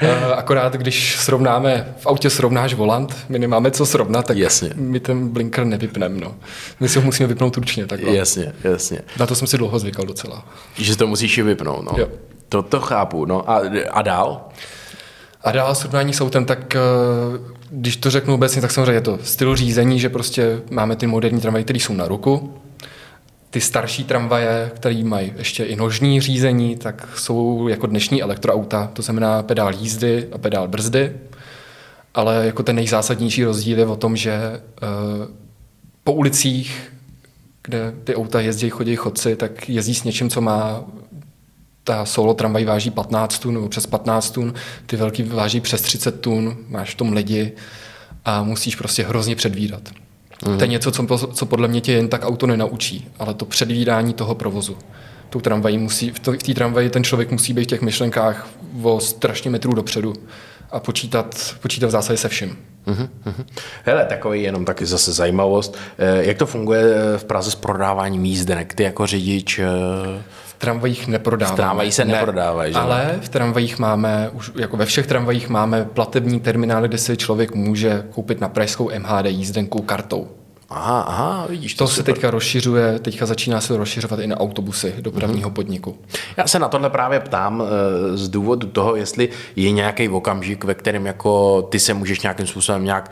uh, 0.03 0.09
akorát, 0.35 0.73
když 0.73 1.15
srovnáme, 1.19 1.93
v 1.99 2.07
autě 2.07 2.29
srovnáš 2.29 2.73
volant, 2.73 3.15
my 3.29 3.39
nemáme 3.39 3.71
co 3.71 3.85
srovnat, 3.85 4.25
tak 4.25 4.37
jasně. 4.37 4.69
my 4.75 4.99
ten 4.99 5.29
blinker 5.29 5.65
nevypneme, 5.65 6.19
no. 6.19 6.35
My 6.79 6.89
si 6.89 6.99
ho 6.99 7.05
musíme 7.05 7.27
vypnout 7.27 7.57
ručně, 7.57 7.87
takhle. 7.87 8.15
Jasně, 8.15 8.53
jasně. 8.63 9.01
Na 9.19 9.27
to 9.27 9.35
jsem 9.35 9.47
si 9.47 9.57
dlouho 9.57 9.79
zvykal 9.79 10.05
docela. 10.05 10.45
Že 10.75 10.97
to 10.97 11.07
musíš 11.07 11.37
i 11.37 11.41
vypnout, 11.43 11.85
no. 11.85 11.91
Jo. 11.97 12.07
To, 12.49 12.63
to 12.63 12.79
chápu, 12.79 13.25
no. 13.25 13.49
A, 13.49 13.61
a 13.91 14.01
dál? 14.01 14.41
A 15.43 15.51
dál 15.51 15.75
srovnání 15.75 16.13
s 16.13 16.21
autem, 16.21 16.45
tak 16.45 16.75
uh, 16.75 17.45
když 17.69 17.97
to 17.97 18.09
řeknu 18.11 18.33
obecně, 18.33 18.61
tak 18.61 18.71
samozřejmě 18.71 18.91
je 18.91 19.01
to 19.01 19.19
styl 19.23 19.55
řízení, 19.55 19.99
že 19.99 20.09
prostě 20.09 20.61
máme 20.69 20.95
ty 20.95 21.07
moderní 21.07 21.41
tramvaje, 21.41 21.63
které 21.63 21.79
jsou 21.79 21.93
na 21.93 22.07
ruku. 22.07 22.53
Ty 23.49 23.61
starší 23.61 24.03
tramvaje, 24.03 24.71
které 24.75 25.03
mají 25.03 25.33
ještě 25.37 25.63
i 25.63 25.75
nožní 25.75 26.21
řízení, 26.21 26.75
tak 26.75 27.07
jsou 27.15 27.67
jako 27.67 27.87
dnešní 27.87 28.23
elektroauta, 28.23 28.89
to 28.93 29.01
znamená 29.01 29.43
pedál 29.43 29.73
jízdy 29.73 30.27
a 30.31 30.37
pedál 30.37 30.67
brzdy. 30.67 31.11
Ale 32.13 32.45
jako 32.45 32.63
ten 32.63 32.75
nejzásadnější 32.75 33.43
rozdíl 33.43 33.79
je 33.79 33.85
o 33.85 33.95
tom, 33.95 34.15
že 34.15 34.61
uh, 34.83 35.27
po 36.03 36.13
ulicích, 36.13 36.91
kde 37.63 37.93
ty 38.03 38.15
auta 38.15 38.41
jezdí, 38.41 38.69
chodí 38.69 38.95
chodci, 38.95 39.35
tak 39.35 39.69
jezdí 39.69 39.95
s 39.95 40.03
něčím, 40.03 40.29
co 40.29 40.41
má 40.41 40.83
ta 41.83 42.05
solo 42.05 42.33
tramvaj 42.33 42.65
váží 42.65 42.91
15 42.91 43.39
tun 43.39 43.53
nebo 43.53 43.69
přes 43.69 43.85
15 43.85 44.31
tun, 44.31 44.53
ty 44.85 44.95
velký 44.95 45.23
váží 45.23 45.61
přes 45.61 45.81
30 45.81 46.21
tun, 46.21 46.57
máš 46.69 46.91
v 46.93 46.97
tom 46.97 47.13
lidi 47.13 47.51
a 48.25 48.43
musíš 48.43 48.75
prostě 48.75 49.03
hrozně 49.03 49.35
předvídat. 49.35 49.81
Mm. 50.47 50.57
To 50.57 50.63
je 50.63 50.67
něco, 50.67 50.91
co, 50.91 51.17
co 51.17 51.45
podle 51.45 51.67
mě 51.67 51.81
tě 51.81 51.91
jen 51.91 52.07
tak 52.07 52.25
auto 52.25 52.47
nenaučí, 52.47 53.07
ale 53.19 53.33
to 53.33 53.45
předvídání 53.45 54.13
toho 54.13 54.35
provozu. 54.35 54.77
Tou 55.29 55.41
tramvají 55.41 55.77
musí, 55.77 56.11
v 56.11 56.19
té 56.19 56.53
tramvaji 56.53 56.89
ten 56.89 57.03
člověk 57.03 57.31
musí 57.31 57.53
být 57.53 57.63
v 57.63 57.67
těch 57.67 57.81
myšlenkách 57.81 58.47
o 58.81 58.99
strašně 58.99 59.51
metrů 59.51 59.73
dopředu 59.73 60.13
a 60.71 60.79
počítat, 60.79 61.55
počítat 61.61 61.87
v 61.87 61.91
zásadě 61.91 62.17
se 62.17 62.29
vším. 62.29 62.57
Mm-hmm. 62.87 63.09
Hele, 63.83 64.05
takový 64.05 64.43
jenom 64.43 64.65
taky 64.65 64.85
zase 64.85 65.13
zajímavost. 65.13 65.77
Eh, 65.97 66.25
jak 66.25 66.37
to 66.37 66.45
funguje 66.45 66.81
eh, 66.81 67.17
v 67.17 67.23
Praze 67.23 67.51
s 67.51 67.55
prodáváním 67.55 68.25
jízdenek? 68.25 68.73
Ty 68.73 68.83
jako 68.83 69.07
řidič 69.07 69.59
eh, 69.59 69.67
tramvajích 70.61 71.07
neprodáváme. 71.07 71.55
V 71.55 71.57
tramvajích 71.57 71.93
se 71.93 72.05
ne, 72.05 72.13
neprodávají, 72.13 72.73
že? 72.73 72.79
Ale 72.79 73.19
v 73.21 73.29
tramvajích 73.29 73.79
máme, 73.79 74.29
už 74.33 74.51
jako 74.55 74.77
ve 74.77 74.85
všech 74.85 75.07
tramvajích 75.07 75.49
máme 75.49 75.85
platební 75.85 76.39
terminály, 76.39 76.87
kde 76.87 76.97
si 76.97 77.17
člověk 77.17 77.55
může 77.55 78.05
koupit 78.11 78.41
na 78.41 78.49
pražskou 78.49 78.91
MHD 78.99 79.25
jízdenku 79.25 79.81
kartou. 79.81 80.27
Aha, 80.73 81.01
aha, 81.01 81.45
vidíš. 81.49 81.73
To, 81.73 81.83
to 81.83 81.87
se 81.87 81.95
super. 81.95 82.13
teďka 82.13 82.31
rozšiřuje, 82.31 82.99
teďka 82.99 83.25
začíná 83.25 83.61
se 83.61 83.77
rozšiřovat 83.77 84.19
i 84.19 84.27
na 84.27 84.39
autobusy 84.39 84.93
dopravního 84.99 85.49
mm-hmm. 85.49 85.53
podniku. 85.53 85.97
Já 86.37 86.47
se 86.47 86.59
na 86.59 86.67
tohle 86.67 86.89
právě 86.89 87.19
ptám 87.19 87.63
eh, 87.63 88.17
z 88.17 88.29
důvodu 88.29 88.67
toho, 88.67 88.95
jestli 88.95 89.29
je 89.55 89.71
nějaký 89.71 90.09
okamžik, 90.09 90.63
ve 90.63 90.73
kterém 90.73 91.05
jako 91.05 91.61
ty 91.61 91.79
se 91.79 91.93
můžeš 91.93 92.21
nějakým 92.21 92.47
způsobem 92.47 92.83
nějak 92.83 93.11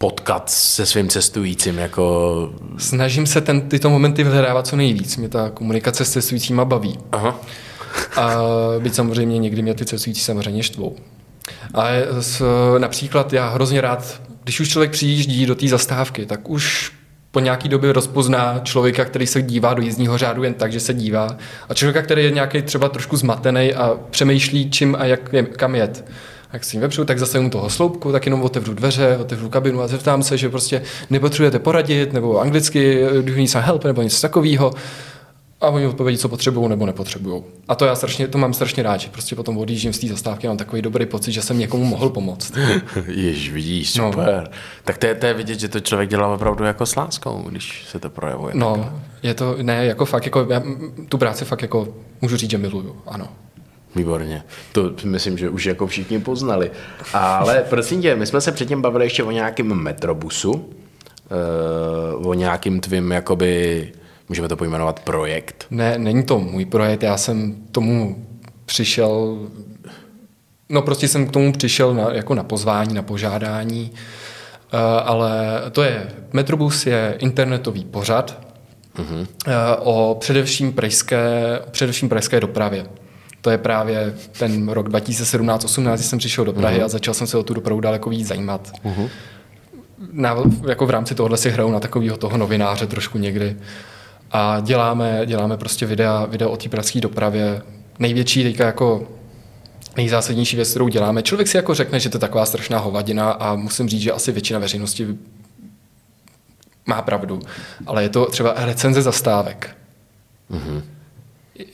potkat 0.00 0.50
se 0.50 0.86
svým 0.86 1.08
cestujícím? 1.08 1.78
Jako... 1.78 2.54
Snažím 2.78 3.26
se 3.26 3.40
ten, 3.40 3.60
tyto 3.60 3.90
momenty 3.90 4.24
vyhledávat 4.24 4.66
co 4.66 4.76
nejvíc. 4.76 5.16
Mě 5.16 5.28
ta 5.28 5.50
komunikace 5.50 6.04
s 6.04 6.10
cestujícíma 6.10 6.64
baví. 6.64 6.98
Aha. 7.12 7.40
A 8.16 8.36
byť 8.78 8.94
samozřejmě 8.94 9.38
někdy 9.38 9.62
mě 9.62 9.74
ty 9.74 9.84
cestující 9.84 10.20
samozřejmě 10.20 10.62
štvou. 10.62 10.96
Ale 11.74 12.06
s, 12.20 12.42
například 12.78 13.32
já 13.32 13.48
hrozně 13.48 13.80
rád, 13.80 14.22
když 14.44 14.60
už 14.60 14.68
člověk 14.68 14.90
přijíždí 14.90 15.46
do 15.46 15.54
té 15.54 15.68
zastávky, 15.68 16.26
tak 16.26 16.50
už 16.50 16.92
po 17.30 17.40
nějaký 17.40 17.68
době 17.68 17.92
rozpozná 17.92 18.60
člověka, 18.64 19.04
který 19.04 19.26
se 19.26 19.42
dívá 19.42 19.74
do 19.74 19.82
jízdního 19.82 20.18
řádu 20.18 20.44
jen 20.44 20.54
tak, 20.54 20.72
že 20.72 20.80
se 20.80 20.94
dívá. 20.94 21.36
A 21.68 21.74
člověka, 21.74 22.02
který 22.02 22.24
je 22.24 22.30
nějaký 22.30 22.62
třeba 22.62 22.88
trošku 22.88 23.16
zmatený 23.16 23.74
a 23.74 23.98
přemýšlí, 24.10 24.70
čím 24.70 24.96
a 24.98 25.04
jak, 25.04 25.34
kam 25.56 25.74
jet 25.74 26.04
jak 26.52 26.64
s 26.64 26.68
tím 26.68 26.80
vepřu, 26.80 27.04
tak 27.04 27.18
zase 27.18 27.48
toho 27.50 27.70
sloupku, 27.70 28.12
tak 28.12 28.26
jenom 28.26 28.42
otevřu 28.42 28.74
dveře, 28.74 29.16
otevřu 29.20 29.48
kabinu 29.48 29.82
a 29.82 29.88
zeptám 29.88 30.22
se, 30.22 30.38
že 30.38 30.48
prostě 30.48 30.82
nepotřebujete 31.10 31.58
poradit, 31.58 32.12
nebo 32.12 32.40
anglicky, 32.40 33.04
do 33.22 33.32
you 33.32 33.38
need 33.38 33.50
some 33.50 33.64
help, 33.64 33.84
nebo 33.84 34.02
něco 34.02 34.20
takového. 34.20 34.72
a 35.60 35.68
oni 35.68 35.86
odpovědí, 35.86 36.18
co 36.18 36.28
potřebují 36.28 36.68
nebo 36.68 36.86
nepotřebují. 36.86 37.42
A 37.68 37.74
to 37.74 37.84
já 37.84 37.94
strašně, 37.94 38.28
to 38.28 38.38
mám 38.38 38.54
strašně 38.54 38.82
rád, 38.82 38.96
že 38.96 39.08
prostě 39.08 39.36
potom 39.36 39.58
odjíždím 39.58 39.92
z 39.92 39.98
té 39.98 40.06
zastávky 40.06 40.46
a 40.46 40.50
mám 40.50 40.56
takový 40.56 40.82
dobrý 40.82 41.06
pocit, 41.06 41.32
že 41.32 41.42
jsem 41.42 41.58
někomu 41.58 41.84
mohl 41.84 42.10
pomoct. 42.10 42.52
Jež 43.06 43.52
vidíš, 43.52 43.90
super. 43.90 44.42
No. 44.44 44.50
Tak 44.84 44.98
to 44.98 45.06
je, 45.06 45.14
to 45.14 45.26
je 45.26 45.34
vidět, 45.34 45.60
že 45.60 45.68
to 45.68 45.80
člověk 45.80 46.10
dělá 46.10 46.34
opravdu 46.34 46.64
jako 46.64 46.86
s 46.86 46.96
láskou, 46.96 47.44
když 47.48 47.84
se 47.90 47.98
to 47.98 48.10
projevuje. 48.10 48.54
No, 48.56 48.76
takhle. 48.76 49.00
je 49.22 49.34
to, 49.34 49.56
ne, 49.62 49.86
jako 49.86 50.04
fakt, 50.04 50.24
jako, 50.24 50.46
já 50.50 50.62
tu 51.08 51.18
práci 51.18 51.44
fakt 51.44 51.62
jako 51.62 51.88
můžu 52.20 52.36
říct, 52.36 52.50
že 52.50 52.58
miluju, 52.58 52.96
ano. 53.06 53.28
Výborně. 53.94 54.42
To 54.72 54.92
myslím, 55.04 55.38
že 55.38 55.48
už 55.48 55.64
jako 55.64 55.86
všichni 55.86 56.18
poznali. 56.18 56.70
Ale 57.12 57.64
prosím 57.70 58.02
tě, 58.02 58.16
my 58.16 58.26
jsme 58.26 58.40
se 58.40 58.52
předtím 58.52 58.82
bavili 58.82 59.06
ještě 59.06 59.22
o 59.22 59.30
nějakém 59.30 59.66
metrobusu, 59.66 60.70
eh, 61.30 62.14
o 62.14 62.34
nějakým 62.34 62.80
tvým, 62.80 63.10
jakoby, 63.10 63.92
můžeme 64.28 64.48
to 64.48 64.56
pojmenovat 64.56 65.00
projekt. 65.00 65.66
Ne, 65.70 65.98
není 65.98 66.22
to 66.22 66.38
můj 66.38 66.64
projekt, 66.64 67.02
já 67.02 67.16
jsem 67.16 67.54
tomu 67.72 68.26
přišel, 68.66 69.38
no 70.68 70.82
prostě 70.82 71.08
jsem 71.08 71.26
k 71.26 71.32
tomu 71.32 71.52
přišel 71.52 71.94
na, 71.94 72.12
jako 72.12 72.34
na 72.34 72.44
pozvání, 72.44 72.94
na 72.94 73.02
požádání, 73.02 73.90
uh, 73.92 74.80
ale 75.04 75.62
to 75.72 75.82
je, 75.82 76.12
Metrobus 76.32 76.86
je 76.86 77.16
internetový 77.18 77.84
pořad 77.84 78.40
uh-huh. 78.96 79.18
uh, 79.20 79.26
o 79.78 80.16
především 80.20 80.72
pražské, 80.72 81.60
především 81.70 82.08
pražské 82.08 82.40
dopravě. 82.40 82.86
To 83.40 83.50
je 83.50 83.58
právě 83.58 84.14
ten 84.38 84.68
rok 84.68 84.88
2017-18, 84.88 85.94
kdy 85.94 86.02
jsem 86.02 86.18
přišel 86.18 86.44
do 86.44 86.52
Prahy 86.52 86.78
uh-huh. 86.78 86.84
a 86.84 86.88
začal 86.88 87.14
jsem 87.14 87.26
se 87.26 87.38
o 87.38 87.42
tu 87.42 87.54
dopravu 87.54 87.80
daleko 87.80 88.10
víc 88.10 88.26
zajímat. 88.26 88.72
Uh-huh. 88.84 89.08
Na, 90.12 90.36
jako 90.68 90.86
v 90.86 90.90
rámci 90.90 91.14
tohohle 91.14 91.36
si 91.36 91.50
hraju 91.50 91.70
na 91.70 91.80
takového 91.80 92.16
toho 92.16 92.36
novináře 92.36 92.86
trošku 92.86 93.18
někdy. 93.18 93.56
A 94.30 94.60
děláme, 94.60 95.22
děláme 95.26 95.56
prostě 95.56 95.86
videa, 95.86 96.24
videa 96.24 96.48
o 96.48 96.56
té 96.56 96.68
pražské 96.68 97.00
dopravě. 97.00 97.62
Největší 97.98 98.42
teďka 98.42 98.66
jako 98.66 99.08
nejzásadnější 99.96 100.56
věc, 100.56 100.70
kterou 100.70 100.88
děláme. 100.88 101.22
Člověk 101.22 101.48
si 101.48 101.56
jako 101.56 101.74
řekne, 101.74 102.00
že 102.00 102.08
to 102.08 102.16
je 102.16 102.20
taková 102.20 102.46
strašná 102.46 102.78
hovadina 102.78 103.30
a 103.30 103.54
musím 103.54 103.88
říct, 103.88 104.00
že 104.00 104.12
asi 104.12 104.32
většina 104.32 104.58
veřejnosti 104.58 105.06
má 106.86 107.02
pravdu. 107.02 107.40
Ale 107.86 108.02
je 108.02 108.08
to 108.08 108.26
třeba 108.26 108.54
recenze 108.56 109.02
zastávek. 109.02 109.76
Mm-hmm 110.50 110.82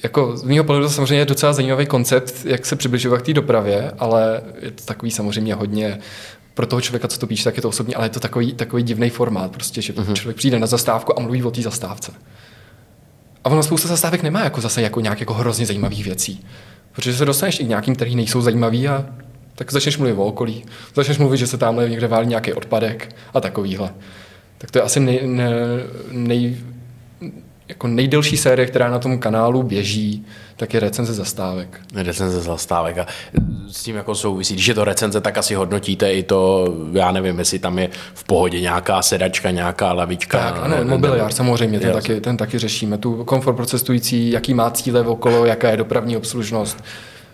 jako 0.03 0.37
z 0.37 0.43
mého 0.43 0.65
pohledu 0.65 0.87
to 0.87 0.93
samozřejmě 0.93 1.17
je 1.17 1.25
docela 1.25 1.53
zajímavý 1.53 1.87
koncept, 1.87 2.35
jak 2.45 2.67
se 2.67 2.77
přibližovat 2.77 3.23
k 3.23 3.25
té 3.25 3.33
dopravě, 3.33 3.93
ale 3.99 4.43
je 4.61 4.71
to 4.71 4.85
takový 4.85 5.11
samozřejmě 5.11 5.55
hodně 5.55 5.99
pro 6.55 6.67
toho 6.67 6.81
člověka, 6.81 7.09
co 7.09 7.19
to 7.19 7.27
píše, 7.27 7.45
tak 7.45 7.57
je 7.57 7.63
to 7.63 7.69
osobní, 7.69 7.95
ale 7.95 8.07
je 8.07 8.11
to 8.11 8.21
takový, 8.21 8.55
takový 8.55 8.83
divný 8.83 9.11
formát, 9.11 9.51
prostě, 9.51 9.83
že 9.83 9.93
uh-huh. 9.93 10.13
člověk 10.13 10.37
přijde 10.37 10.59
na 10.59 10.67
zastávku 10.67 11.19
a 11.19 11.23
mluví 11.23 11.43
o 11.43 11.51
té 11.51 11.63
zastávce. 11.63 12.13
A 13.45 13.49
ono 13.49 13.63
spousta 13.63 13.89
zastávek 13.89 14.23
nemá 14.23 14.45
jako 14.45 14.61
zase 14.61 14.83
jako 14.83 15.01
nějak 15.01 15.21
jako 15.21 15.35
hrozně 15.35 15.67
zajímavých 15.67 16.05
věcí. 16.05 16.47
Protože 16.93 17.15
se 17.15 17.25
dostaneš 17.25 17.61
i 17.61 17.65
k 17.65 17.69
nějakým, 17.69 17.97
který 17.97 18.17
nejsou 18.17 18.41
zajímavý 18.41 18.89
a 18.89 19.07
tak 19.55 19.73
začneš 19.73 19.99
mluvit 19.99 20.13
o 20.13 20.25
okolí. 20.25 20.65
Začneš 20.95 21.19
mluvit, 21.19 21.39
že 21.39 21.47
se 21.47 21.59
tamhle 21.59 21.89
někde 21.89 22.07
válí 22.07 22.27
nějaký 22.27 22.53
odpadek 22.53 23.17
a 23.35 23.41
takovýhle. 23.41 23.91
Tak 24.59 24.71
to 24.71 24.79
je 24.79 24.83
asi 24.83 25.01
nej, 25.01 25.21
nej, 25.25 25.49
nej, 26.11 26.57
jako 27.69 27.87
nejdelší 27.87 28.37
série, 28.37 28.67
která 28.67 28.91
na 28.91 28.99
tom 28.99 29.19
kanálu 29.19 29.63
běží, 29.63 30.27
tak 30.57 30.75
je 30.75 30.81
recenze 30.81 31.15
zastávek. 31.15 31.81
Recenze 31.95 32.41
zastávek 32.41 32.99
a 32.99 33.07
s 33.71 33.83
tím 33.83 33.97
jako 33.97 34.15
souvisí. 34.15 34.55
Když 34.55 34.67
je 34.67 34.75
to 34.75 34.85
recenze, 34.85 35.21
tak 35.21 35.39
asi 35.39 35.55
hodnotíte 35.55 36.13
i 36.13 36.23
to, 36.23 36.75
já 36.93 37.13
nevím, 37.13 37.39
jestli 37.39 37.59
tam 37.59 37.79
je 37.79 37.89
v 38.15 38.25
pohodě 38.25 38.61
nějaká 38.61 39.03
sedačka, 39.03 39.51
nějaká 39.51 39.93
lavička. 39.93 40.39
Tak, 40.39 40.63
ano, 40.63 40.77
mobiliár 40.85 41.33
samozřejmě, 41.33 41.81
ten 41.81 41.93
taky, 41.93 42.21
ten 42.21 42.37
taky 42.37 42.59
řešíme. 42.59 42.99
Tu 42.99 43.25
komfort 43.25 43.57
pro 43.57 43.67
cestující, 43.67 44.31
jaký 44.31 44.55
má 44.55 44.71
cíle 44.71 45.01
okolo, 45.01 45.45
jaká 45.45 45.71
je 45.71 45.77
dopravní 45.77 46.17
obslužnost. 46.17 46.85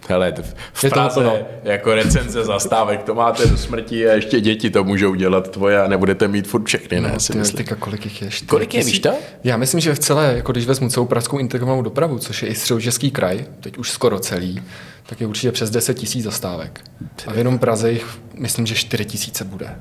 Hele, 0.09 0.35
v 0.73 0.85
je 0.85 0.91
Praze 0.91 1.15
to 1.25 1.39
jako 1.63 1.95
recenze 1.95 2.45
zastávek, 2.45 3.03
to 3.03 3.15
máte 3.15 3.47
do 3.47 3.59
smrti 3.59 4.09
a 4.09 4.13
ještě 4.13 4.41
děti 4.41 4.71
to 4.71 4.85
můžou 4.85 5.15
dělat 5.15 5.51
tvoje 5.51 5.83
a 5.83 5.89
nebudete 5.89 6.29
mít 6.29 6.49
furt 6.49 6.65
všechny, 6.65 7.01
ne? 7.01 7.11
No, 7.13 7.21
si 7.21 7.57
ty, 7.57 7.65
kolik 7.65 8.05
jich 8.05 8.23
je? 8.23 8.31
Čtyři 8.31 8.47
kolik 8.47 8.75
je, 8.75 8.85
víš 8.85 8.99
to? 8.99 9.11
Já 9.45 9.57
myslím, 9.57 9.81
že 9.81 9.95
v 9.95 9.99
celé, 9.99 10.33
jako 10.37 10.53
když 10.53 10.67
vezmu 10.67 10.89
celou 10.89 11.07
pražskou 11.07 11.39
integrovanou 11.39 11.83
dopravu, 11.83 12.19
což 12.19 12.43
je 12.43 12.49
i 12.49 12.55
středočeský 12.55 13.11
kraj, 13.11 13.45
teď 13.61 13.79
už 13.79 13.91
skoro 13.91 14.19
celý, 14.19 14.63
tak 15.07 15.21
je 15.21 15.27
určitě 15.27 15.53
přes 15.53 15.71
10 15.71 15.95
tisíc 15.95 16.25
zastávek. 16.25 16.81
A 17.27 17.33
v 17.33 17.39
jenom 17.39 17.59
Praze 17.59 17.93
jich, 17.93 18.07
myslím, 18.35 18.67
že 18.67 18.75
4 18.75 19.05
tisíce 19.05 19.45
bude. 19.45 19.75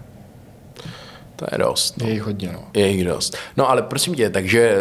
To 1.42 1.48
je 1.52 1.58
dost. 1.58 1.98
No. 1.98 2.08
Je 2.08 2.14
jich 2.14 2.24
hodně, 2.24 2.50
no. 2.54 2.64
Je 2.74 2.88
jich 2.88 3.06
dost. 3.06 3.38
No 3.58 3.70
ale 3.70 3.82
prosím 3.82 4.16
tě, 4.16 4.30
takže 4.30 4.76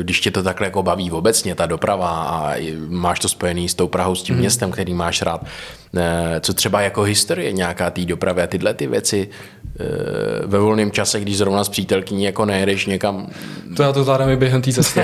eh, 0.00 0.02
když 0.02 0.20
tě 0.20 0.30
to 0.30 0.42
takhle 0.42 0.66
jako 0.66 0.82
baví 0.82 1.10
obecně, 1.10 1.54
ta 1.54 1.66
doprava 1.66 2.08
a 2.10 2.54
máš 2.88 3.20
to 3.20 3.28
spojený 3.28 3.68
s 3.68 3.74
tou 3.74 3.88
Prahou, 3.88 4.14
s 4.14 4.22
tím 4.22 4.34
mm. 4.34 4.40
městem, 4.40 4.70
který 4.70 4.94
máš 4.94 5.22
rád, 5.22 5.46
co 6.40 6.54
třeba 6.54 6.80
jako 6.80 7.02
historie 7.02 7.52
nějaká 7.52 7.90
té 7.90 8.04
dopravy 8.04 8.42
a 8.42 8.46
tyhle 8.46 8.74
ty 8.74 8.86
věci, 8.86 9.28
Eh, 9.80 10.46
ve 10.46 10.58
volném 10.58 10.90
čase, 10.90 11.20
když 11.20 11.36
zrovna 11.36 11.64
s 11.64 11.68
přítelkyní 11.68 12.24
jako 12.24 12.44
nejedeš 12.44 12.86
někam. 12.86 13.26
To 13.76 13.82
já 13.82 13.92
to 13.92 14.02
zvládám 14.02 14.28
i 14.28 14.36
během 14.36 14.62
té 14.62 14.72
cesty. 14.72 15.00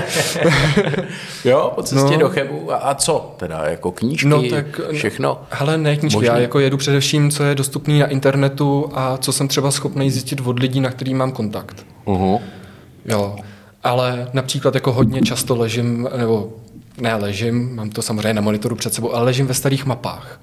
jo, 1.45 1.71
po 1.75 1.83
cestě 1.83 2.13
no. 2.13 2.17
do 2.17 2.29
Chebu 2.29 2.71
a, 2.71 2.75
a 2.75 2.95
co? 2.95 3.35
Teda 3.37 3.63
jako 3.63 3.91
knížky, 3.91 4.27
no, 4.27 4.49
tak, 4.49 4.81
všechno? 4.91 5.41
Hele, 5.49 5.77
ne 5.77 5.97
knížky, 5.97 6.15
Možný? 6.15 6.27
já 6.27 6.37
jako 6.37 6.59
jedu 6.59 6.77
především, 6.77 7.31
co 7.31 7.43
je 7.43 7.55
dostupné 7.55 7.99
na 7.99 8.07
internetu 8.07 8.91
a 8.93 9.17
co 9.17 9.33
jsem 9.33 9.47
třeba 9.47 9.71
schopný 9.71 10.11
zjistit 10.11 10.41
od 10.45 10.59
lidí, 10.59 10.81
na 10.81 10.89
který 10.89 11.13
mám 11.13 11.31
kontakt. 11.31 11.85
Uh-huh. 12.05 12.39
Jo, 13.05 13.35
ale 13.83 14.29
například 14.33 14.75
jako 14.75 14.93
hodně 14.93 15.21
často 15.21 15.55
ležím, 15.55 16.09
nebo 16.17 16.53
ne 16.97 17.15
ležím, 17.15 17.75
mám 17.75 17.89
to 17.89 18.01
samozřejmě 18.01 18.33
na 18.33 18.41
monitoru 18.41 18.75
před 18.75 18.93
sebou, 18.93 19.13
ale 19.13 19.25
ležím 19.25 19.47
ve 19.47 19.53
starých 19.53 19.85
mapách. 19.85 20.39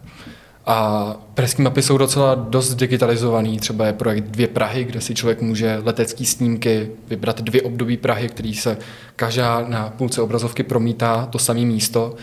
A 0.66 1.16
pražské 1.34 1.62
mapy 1.62 1.82
jsou 1.82 1.98
docela 1.98 2.34
dost 2.34 2.74
digitalizovaný. 2.74 3.58
Třeba 3.58 3.86
je 3.86 3.92
projekt 3.92 4.24
Dvě 4.24 4.46
Prahy, 4.46 4.84
kde 4.84 5.00
si 5.00 5.14
člověk 5.14 5.42
může 5.42 5.80
letecký 5.84 6.26
snímky 6.26 6.90
vybrat 7.08 7.40
dvě 7.40 7.62
období 7.62 7.96
Prahy, 7.96 8.28
který 8.28 8.54
se 8.54 8.78
každá 9.16 9.64
na 9.68 9.94
půlce 9.98 10.22
obrazovky 10.22 10.62
promítá 10.62 11.26
to 11.26 11.38
samé 11.38 11.60
místo 11.60 12.14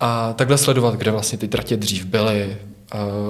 a 0.00 0.32
takhle 0.32 0.58
sledovat, 0.58 0.94
kde 0.94 1.10
vlastně 1.10 1.38
ty 1.38 1.48
tratě 1.48 1.76
dřív 1.76 2.04
byly, 2.04 2.56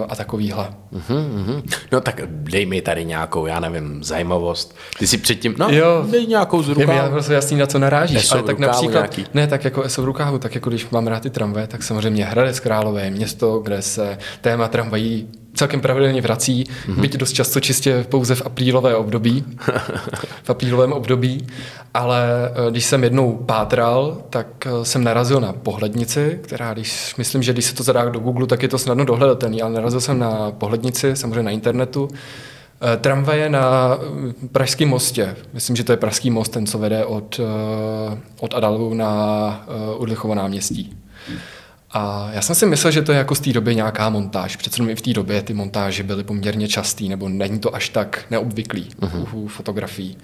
a 0.08 0.16
takovýhle. 0.16 0.68
Uh-huh, 0.92 1.44
uh-huh. 1.44 1.62
No 1.92 2.00
tak 2.00 2.20
dej 2.26 2.66
mi 2.66 2.82
tady 2.82 3.04
nějakou, 3.04 3.46
já 3.46 3.60
nevím, 3.60 4.04
zajímavost. 4.04 4.76
Ty 4.98 5.06
si 5.06 5.18
předtím, 5.18 5.54
no, 5.58 5.68
jo, 5.70 6.06
dej 6.10 6.26
nějakou 6.26 6.62
z 6.62 6.68
rukávu. 6.68 6.92
Já 6.98 7.08
prostě 7.08 7.32
jasný, 7.32 7.56
na 7.58 7.66
co 7.66 7.78
narážíš, 7.78 8.32
ale 8.32 8.42
tak 8.42 8.58
například, 8.58 8.92
nějaký. 8.92 9.26
ne, 9.34 9.46
tak 9.46 9.64
jako 9.64 9.82
ESO 9.82 10.02
v 10.02 10.04
rukávu, 10.04 10.38
tak 10.38 10.54
jako 10.54 10.70
když 10.70 10.90
mám 10.90 11.06
rád 11.06 11.22
ty 11.22 11.30
tramvaje, 11.30 11.66
tak 11.66 11.82
samozřejmě 11.82 12.24
Hradec 12.24 12.60
Králové, 12.60 13.10
město, 13.10 13.58
kde 13.58 13.82
se 13.82 14.18
téma 14.40 14.68
tramvají 14.68 15.28
celkem 15.60 15.80
pravidelně 15.80 16.20
vrací, 16.20 16.64
mm-hmm. 16.64 17.00
byť 17.00 17.16
dost 17.16 17.32
často 17.32 17.60
čistě 17.60 18.04
pouze 18.08 18.34
v 18.34 18.46
aprílové 18.46 18.96
období, 18.96 19.44
v 20.42 20.50
aprílovém 20.50 20.92
období, 20.92 21.46
ale 21.94 22.22
eh, 22.50 22.70
když 22.70 22.84
jsem 22.84 23.04
jednou 23.04 23.32
pátral, 23.36 24.22
tak 24.30 24.46
eh, 24.66 24.84
jsem 24.84 25.04
narazil 25.04 25.40
na 25.40 25.52
pohlednici, 25.52 26.38
která, 26.42 26.72
když, 26.72 27.16
myslím, 27.16 27.42
že 27.42 27.52
když 27.52 27.64
se 27.64 27.74
to 27.74 27.82
zadá 27.82 28.08
do 28.08 28.20
Google, 28.20 28.46
tak 28.46 28.62
je 28.62 28.68
to 28.68 28.78
snadno 28.78 29.04
dohledatelný, 29.04 29.62
ale 29.62 29.72
narazil 29.72 30.00
jsem 30.00 30.18
na 30.18 30.50
pohlednici, 30.50 31.16
samozřejmě 31.16 31.42
na 31.42 31.50
internetu, 31.50 32.08
eh, 32.08 32.96
Tramvaje 32.96 33.48
na 33.50 33.98
Pražském 34.52 34.88
mostě. 34.88 35.36
Myslím, 35.52 35.76
že 35.76 35.84
to 35.84 35.92
je 35.92 35.96
Pražský 35.96 36.30
most, 36.30 36.52
ten, 36.52 36.66
co 36.66 36.78
vede 36.78 37.04
od, 37.04 37.40
od 38.40 38.54
Adalu 38.54 38.94
na 38.94 39.66
Udlichovo 39.98 40.34
náměstí. 40.34 40.96
A 41.92 42.30
já 42.32 42.42
jsem 42.42 42.56
si 42.56 42.66
myslel, 42.66 42.90
že 42.90 43.02
to 43.02 43.12
je 43.12 43.18
jako 43.18 43.34
z 43.34 43.40
té 43.40 43.52
doby 43.52 43.76
nějaká 43.76 44.08
montáž. 44.08 44.56
Přece 44.56 44.82
i 44.82 44.94
v 44.94 45.02
té 45.02 45.12
době 45.12 45.42
ty 45.42 45.54
montáže 45.54 46.02
byly 46.02 46.24
poměrně 46.24 46.68
častý, 46.68 47.08
nebo 47.08 47.28
není 47.28 47.58
to 47.58 47.74
až 47.74 47.88
tak 47.88 48.24
neobvyklý 48.30 48.88
uh-huh. 49.00 49.28
u 49.32 49.48
fotografií. 49.48 50.16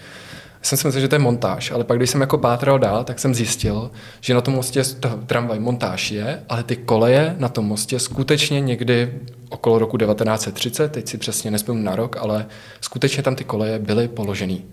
Já 0.59 0.69
jsem 0.69 0.79
si 0.79 0.87
myslel, 0.87 1.01
že 1.01 1.09
to 1.09 1.15
je 1.15 1.19
montáž, 1.19 1.71
ale 1.71 1.85
pak, 1.85 1.97
když 1.97 2.11
jsem 2.11 2.21
jako 2.21 2.39
pátral 2.39 2.79
dál, 2.79 3.05
tak 3.05 3.19
jsem 3.19 3.35
zjistil, 3.35 3.91
že 4.21 4.35
na 4.35 4.41
tom 4.41 4.55
mostě 4.55 4.83
tramvaj 5.27 5.59
montáž 5.59 6.11
je, 6.11 6.43
ale 6.49 6.63
ty 6.63 6.77
koleje 6.77 7.35
na 7.39 7.49
tom 7.49 7.65
mostě 7.65 7.99
skutečně 7.99 8.61
někdy 8.61 9.13
okolo 9.49 9.79
roku 9.79 9.97
1930, 9.97 10.93
teď 10.93 11.09
si 11.09 11.19
přesně 11.19 11.51
nespomínám 11.51 11.85
na 11.85 11.97
rok, 11.97 12.17
ale 12.17 12.47
skutečně 12.81 13.23
tam 13.23 13.37
ty 13.37 13.45
koleje 13.45 13.79
byly 13.79 14.09
položený. 14.09 14.65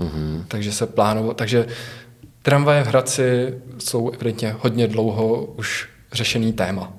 Uh-huh. 0.00 0.44
Takže 0.48 0.72
se 0.72 0.86
plánovalo, 0.86 1.34
takže 1.34 1.66
tramvaje 2.42 2.84
v 2.84 2.86
Hradci 2.86 3.54
jsou 3.78 4.10
evidentně 4.10 4.56
hodně 4.60 4.88
dlouho 4.88 5.44
už 5.44 5.93
řešený 6.14 6.52
téma. 6.52 6.92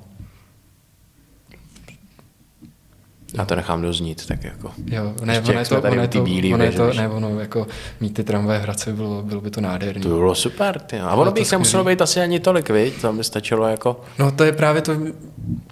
Já 3.37 3.45
to 3.45 3.55
nechám 3.55 3.81
doznít, 3.81 4.25
tak 4.25 4.43
jako. 4.43 4.71
Jo, 4.85 5.13
ne, 5.23 5.41
ono 5.41 5.59
je 5.59 5.65
to, 5.65 5.81
ono 5.81 6.01
je 6.01 6.07
to, 6.07 6.23
ono 6.53 6.63
je 6.63 6.71
to, 6.71 6.93
ne, 6.93 7.09
ono 7.09 7.39
jako 7.39 7.67
mít 8.01 8.13
ty 8.13 8.23
tramvaje 8.23 8.59
v 8.59 8.63
Hradci 8.63 8.93
bylo, 8.93 9.21
bylo 9.21 9.41
by 9.41 9.51
to 9.51 9.61
nádherné. 9.61 10.01
To 10.01 10.07
bylo 10.09 10.35
super, 10.35 10.79
ty. 10.79 10.99
A 10.99 11.15
ono 11.15 11.31
by 11.31 11.41
jich 11.41 11.51
nemuselo 11.51 11.83
být 11.83 12.01
asi 12.01 12.19
ani 12.19 12.39
tolik, 12.39 12.69
viď? 12.69 13.01
To 13.01 13.13
by 13.13 13.23
stačilo 13.23 13.67
jako... 13.67 14.01
No 14.19 14.31
to 14.31 14.43
je 14.43 14.51
právě 14.51 14.81
to, 14.81 14.93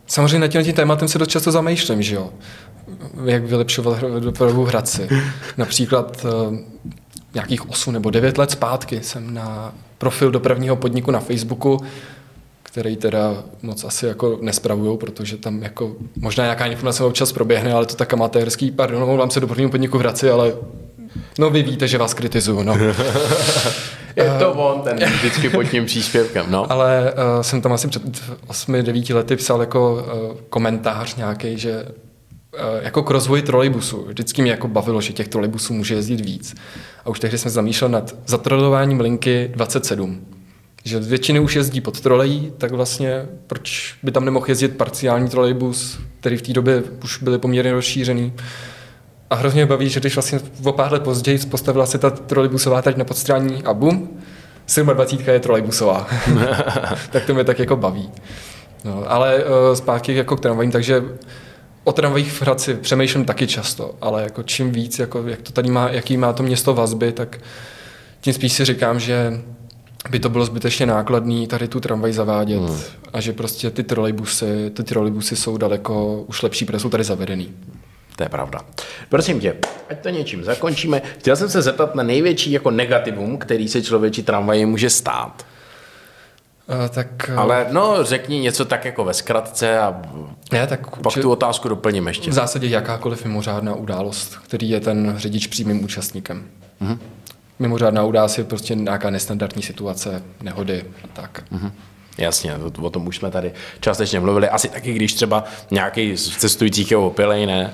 samozřejmě 0.07 0.39
nad 0.39 0.47
tím, 0.47 0.63
tím 0.63 0.73
tématem 0.73 1.07
se 1.07 1.19
dost 1.19 1.29
často 1.29 1.51
zamýšlím, 1.51 2.01
že 2.01 2.15
jo? 2.15 2.29
Jak 3.25 3.43
vylepšovat 3.43 4.03
dopravu 4.19 4.65
v 4.65 4.67
Hradci. 4.67 5.09
Například 5.57 6.25
uh, 6.25 6.57
nějakých 7.33 7.69
8 7.69 7.93
nebo 7.93 8.09
9 8.09 8.37
let 8.37 8.51
zpátky 8.51 9.03
jsem 9.03 9.33
na 9.33 9.73
profil 9.97 10.31
dopravního 10.31 10.75
podniku 10.75 11.11
na 11.11 11.19
Facebooku, 11.19 11.79
který 12.73 12.97
teda 12.97 13.43
moc 13.61 13.83
asi 13.83 14.05
jako 14.05 14.37
nespravují, 14.41 14.97
protože 14.97 15.37
tam 15.37 15.63
jako 15.63 15.95
možná 16.15 16.43
nějaká 16.43 16.65
informace 16.65 17.03
občas 17.03 17.31
proběhne, 17.31 17.73
ale 17.73 17.85
to 17.85 17.95
tak 17.95 18.13
amatérský, 18.13 18.71
pardon, 18.71 19.17
vám 19.17 19.31
se 19.31 19.39
dopravnímu 19.39 19.71
podniku 19.71 19.97
v 19.97 20.01
Hradci, 20.01 20.29
ale 20.29 20.53
no 21.39 21.49
vy 21.49 21.63
víte, 21.63 21.87
že 21.87 21.97
vás 21.97 22.13
kritizuju, 22.13 22.63
no. 22.63 22.77
Je 24.15 24.35
to 24.39 24.53
on, 24.53 24.81
ten 24.81 25.09
vždycky 25.09 25.49
pod 25.49 25.63
tím 25.63 25.85
příspěvkem, 25.85 26.45
no. 26.49 26.71
Ale 26.71 27.13
uh, 27.13 27.41
jsem 27.41 27.61
tam 27.61 27.73
asi 27.73 27.87
před 27.87 28.03
8-9 28.47 29.15
lety 29.15 29.35
psal 29.35 29.59
jako 29.59 29.93
uh, 29.93 30.37
komentář 30.49 31.15
nějaký, 31.15 31.57
že 31.57 31.85
uh, 31.85 32.83
jako 32.83 33.03
k 33.03 33.09
rozvoji 33.09 33.41
trolejbusu. 33.41 34.05
Vždycky 34.07 34.41
mě 34.41 34.51
jako 34.51 34.67
bavilo, 34.67 35.01
že 35.01 35.13
těch 35.13 35.27
trolejbusů 35.27 35.73
může 35.73 35.95
jezdit 35.95 36.25
víc. 36.25 36.55
A 37.05 37.09
už 37.09 37.19
tehdy 37.19 37.37
jsme 37.37 37.51
zamýšlel 37.51 37.89
nad 37.89 38.15
zatrolováním 38.25 38.99
linky 38.99 39.51
27. 39.53 40.25
Že 40.83 40.99
většiny 40.99 41.39
už 41.39 41.55
jezdí 41.55 41.81
pod 41.81 42.01
trolejí, 42.01 42.53
tak 42.57 42.71
vlastně 42.71 43.25
proč 43.47 43.95
by 44.03 44.11
tam 44.11 44.25
nemohl 44.25 44.45
jezdit 44.49 44.77
parciální 44.77 45.29
trolejbus, 45.29 45.99
který 46.19 46.37
v 46.37 46.41
té 46.41 46.53
době 46.53 46.83
už 47.03 47.23
byly 47.23 47.37
poměrně 47.37 47.73
rozšířený. 47.73 48.33
A 49.29 49.35
hrozně 49.35 49.65
baví, 49.65 49.89
že 49.89 49.99
když 49.99 50.15
vlastně 50.15 50.39
o 50.63 50.71
pár 50.71 50.93
let 50.93 51.03
později 51.03 51.37
postavila 51.37 51.85
se 51.85 51.97
ta 51.97 52.09
trolejbusová 52.09 52.81
trať 52.81 52.97
na 52.97 53.05
podstrání 53.05 53.63
a 53.63 53.73
bum, 53.73 54.21
27 54.93 55.29
je 55.29 55.39
trolejbusová. 55.39 56.07
tak 57.11 57.25
to 57.25 57.33
mě 57.33 57.43
tak 57.43 57.59
jako 57.59 57.75
baví. 57.75 58.11
No, 58.83 59.03
ale 59.07 59.35
uh, 59.35 59.75
zpátky 59.75 60.15
jako 60.15 60.35
k 60.35 60.39
tramvajím, 60.39 60.71
takže 60.71 61.03
o 61.83 61.91
tramvajích 61.91 62.31
v 62.31 62.41
Hradci 62.41 62.73
přemýšlím 62.73 63.25
taky 63.25 63.47
často, 63.47 63.95
ale 64.01 64.23
jako 64.23 64.43
čím 64.43 64.71
víc, 64.71 64.99
jako 64.99 65.23
jak 65.27 65.41
to 65.41 65.51
tady 65.51 65.71
má, 65.71 65.89
jaký 65.89 66.17
má 66.17 66.33
to 66.33 66.43
město 66.43 66.73
vazby, 66.73 67.11
tak 67.11 67.39
tím 68.21 68.33
spíš 68.33 68.53
si 68.53 68.65
říkám, 68.65 68.99
že 68.99 69.41
by 70.09 70.19
to 70.19 70.29
bylo 70.29 70.45
zbytečně 70.45 70.85
nákladný 70.85 71.47
tady 71.47 71.67
tu 71.67 71.79
tramvaj 71.79 72.13
zavádět 72.13 72.59
hmm. 72.59 72.79
a 73.13 73.21
že 73.21 73.33
prostě 73.33 73.69
ty 73.69 73.83
trolejbusy, 73.83 74.71
ty 74.75 74.83
trolejbusy 74.83 75.35
jsou 75.35 75.57
daleko 75.57 76.23
už 76.27 76.41
lepší, 76.41 76.65
protože 76.65 76.79
jsou 76.79 76.89
tady 76.89 77.03
zavedený. 77.03 77.53
To 78.15 78.23
je 78.23 78.29
pravda. 78.29 78.59
Prosím 79.09 79.39
tě, 79.39 79.55
ať 79.89 79.99
to 79.99 80.09
něčím 80.09 80.43
zakončíme. 80.43 81.01
Chtěl 81.19 81.35
jsem 81.35 81.49
se 81.49 81.61
zeptat 81.61 81.95
na 81.95 82.03
největší 82.03 82.51
jako 82.51 82.71
negativum, 82.71 83.37
který 83.37 83.67
se 83.67 83.81
člověči 83.81 84.23
tramvaji 84.23 84.65
může 84.65 84.89
stát. 84.89 85.45
Uh, 86.67 86.87
tak, 86.89 87.29
uh, 87.29 87.39
Ale 87.39 87.67
no, 87.71 88.03
řekni 88.03 88.39
něco 88.39 88.65
tak 88.65 88.85
jako 88.85 89.03
ve 89.03 89.13
zkratce 89.13 89.79
a 89.79 90.01
ne, 90.51 90.67
tak 90.67 90.97
pak 90.97 91.13
tu 91.13 91.31
otázku 91.31 91.69
doplním 91.69 92.07
ještě. 92.07 92.31
V 92.31 92.33
zásadě 92.33 92.67
jakákoliv 92.67 93.25
mimořádná 93.25 93.75
událost, 93.75 94.37
který 94.45 94.69
je 94.69 94.79
ten 94.79 95.13
řidič 95.17 95.47
přímým 95.47 95.83
účastníkem. 95.83 96.43
Uh-huh. 96.81 96.97
Mimořádná 97.63 98.03
událost 98.03 98.37
je 98.37 98.43
prostě 98.43 98.75
nějaká 98.75 99.09
nestandardní 99.09 99.61
situace, 99.63 100.23
nehody 100.41 100.83
a 101.03 101.07
tak. 101.13 101.43
Uh-huh. 101.53 101.71
Jasně, 102.17 102.55
o 102.81 102.89
tom 102.89 103.07
už 103.07 103.17
jsme 103.17 103.31
tady 103.31 103.51
částečně 103.79 104.19
mluvili. 104.19 104.49
Asi 104.49 104.69
taky, 104.69 104.93
když 104.93 105.13
třeba 105.13 105.43
nějaký 105.71 106.17
z 106.17 106.37
cestujících 106.37 106.91
je 106.91 106.97
opilej, 106.97 107.45
ne? 107.45 107.73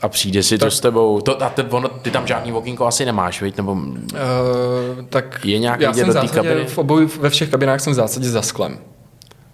A 0.00 0.08
přijde 0.08 0.42
si 0.42 0.58
tak, 0.58 0.66
to 0.66 0.70
s 0.70 0.80
tebou. 0.80 1.20
To, 1.20 1.42
a 1.42 1.50
ty, 1.50 1.62
ono, 1.62 1.88
ty 1.88 2.10
tam 2.10 2.26
žádný 2.26 2.52
okýnko 2.52 2.86
asi 2.86 3.04
nemáš, 3.04 3.42
viď? 3.42 3.56
Nebo, 3.56 3.72
uh, 3.72 3.88
tak 5.08 5.40
je 5.44 5.58
nějaký 5.58 5.82
já 5.82 5.92
jsem 5.92 6.06
do 6.12 6.28
kabiny? 6.28 6.64
V 6.64 6.78
obou, 6.78 7.06
ve 7.20 7.30
všech 7.30 7.50
kabinách 7.50 7.80
jsem 7.80 7.92
v 7.92 7.96
zásadě 7.96 8.30
za 8.30 8.42
sklem. 8.42 8.78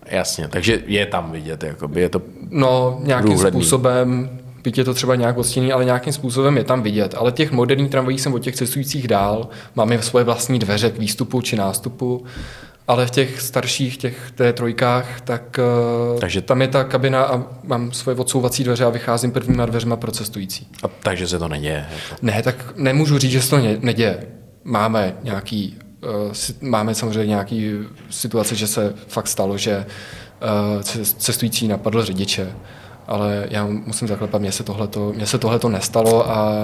Jasně, 0.06 0.48
takže 0.48 0.82
je 0.86 1.06
tam 1.06 1.32
vidět, 1.32 1.62
jakoby 1.62 2.00
je 2.00 2.08
to 2.08 2.22
No, 2.50 3.00
nějakým 3.02 3.30
průhledný. 3.30 3.60
způsobem, 3.60 4.30
byť 4.66 4.78
je 4.78 4.84
to 4.84 4.94
třeba 4.94 5.14
nějak 5.14 5.38
odstíněný, 5.38 5.72
ale 5.72 5.84
nějakým 5.84 6.12
způsobem 6.12 6.56
je 6.56 6.64
tam 6.64 6.82
vidět. 6.82 7.14
Ale 7.18 7.32
těch 7.32 7.52
moderních 7.52 7.90
tramvají 7.90 8.18
jsem 8.18 8.34
od 8.34 8.38
těch 8.38 8.56
cestujících 8.56 9.08
dál, 9.08 9.48
máme 9.74 10.02
svoje 10.02 10.24
vlastní 10.24 10.58
dveře 10.58 10.90
k 10.90 10.98
výstupu 10.98 11.42
či 11.42 11.56
nástupu 11.56 12.26
ale 12.88 13.06
v 13.06 13.10
těch 13.10 13.40
starších, 13.40 13.96
těch 13.96 14.30
té 14.34 14.52
trojkách, 14.52 15.20
tak 15.20 15.58
eh, 15.58 16.20
takže 16.20 16.42
tam 16.42 16.62
je 16.62 16.68
ta 16.68 16.84
kabina 16.84 17.24
a 17.24 17.44
mám 17.64 17.92
svoje 17.92 18.16
odsouvací 18.16 18.64
dveře 18.64 18.84
a 18.84 18.88
vycházím 18.88 19.32
prvníma 19.32 19.66
dveřma 19.66 19.96
pro 19.96 20.12
cestující. 20.12 20.68
A 20.82 20.88
takže 20.88 21.28
se 21.28 21.38
to 21.38 21.48
neděje? 21.48 21.86
Jako. 21.90 22.16
Ne, 22.22 22.42
tak 22.42 22.74
nemůžu 22.76 23.18
říct, 23.18 23.30
že 23.30 23.42
se 23.42 23.50
to 23.50 23.58
neděje. 23.80 24.26
Máme 24.64 25.16
nějaký, 25.22 25.78
uh, 26.04 26.68
máme 26.68 26.94
samozřejmě 26.94 27.26
nějaký 27.26 27.72
situace, 28.10 28.54
že 28.54 28.66
se 28.66 28.94
fakt 29.08 29.28
stalo, 29.28 29.58
že 29.58 29.86
uh, 30.76 30.82
cestující 31.18 31.68
napadl 31.68 32.04
řidiče, 32.04 32.52
ale 33.06 33.46
já 33.50 33.66
musím 33.66 34.08
zaklepat, 34.08 34.40
mně 34.40 34.52
se 34.52 34.62
tohleto, 34.62 35.12
mně 35.16 35.26
se 35.26 35.38
tohleto 35.38 35.68
nestalo 35.68 36.30
a 36.30 36.54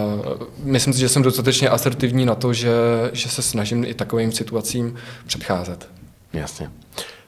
myslím 0.65 0.95
si, 0.95 1.01
že 1.01 1.09
jsem 1.09 1.23
dostatečně 1.23 1.69
asertivní 1.69 2.27
na 2.27 2.35
to, 2.35 2.53
že, 2.53 2.71
že 3.13 3.29
se 3.29 3.43
snažím 3.43 3.85
i 3.85 3.95
takovým 3.95 4.33
situacím 4.33 4.95
předcházet. 5.27 5.89
Jasně. 6.33 6.71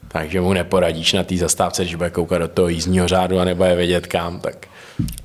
Takže 0.07 0.41
mu 0.41 0.53
neporadíš 0.53 1.13
na 1.13 1.23
té 1.23 1.37
zastávce, 1.37 1.83
když 1.83 1.95
bude 1.95 2.09
koukat 2.09 2.41
do 2.41 2.47
toho 2.47 2.67
jízdního 2.67 3.07
řádu 3.07 3.39
a 3.39 3.45
nebude 3.45 3.75
vědět 3.75 4.07
kam, 4.07 4.39
tak 4.39 4.67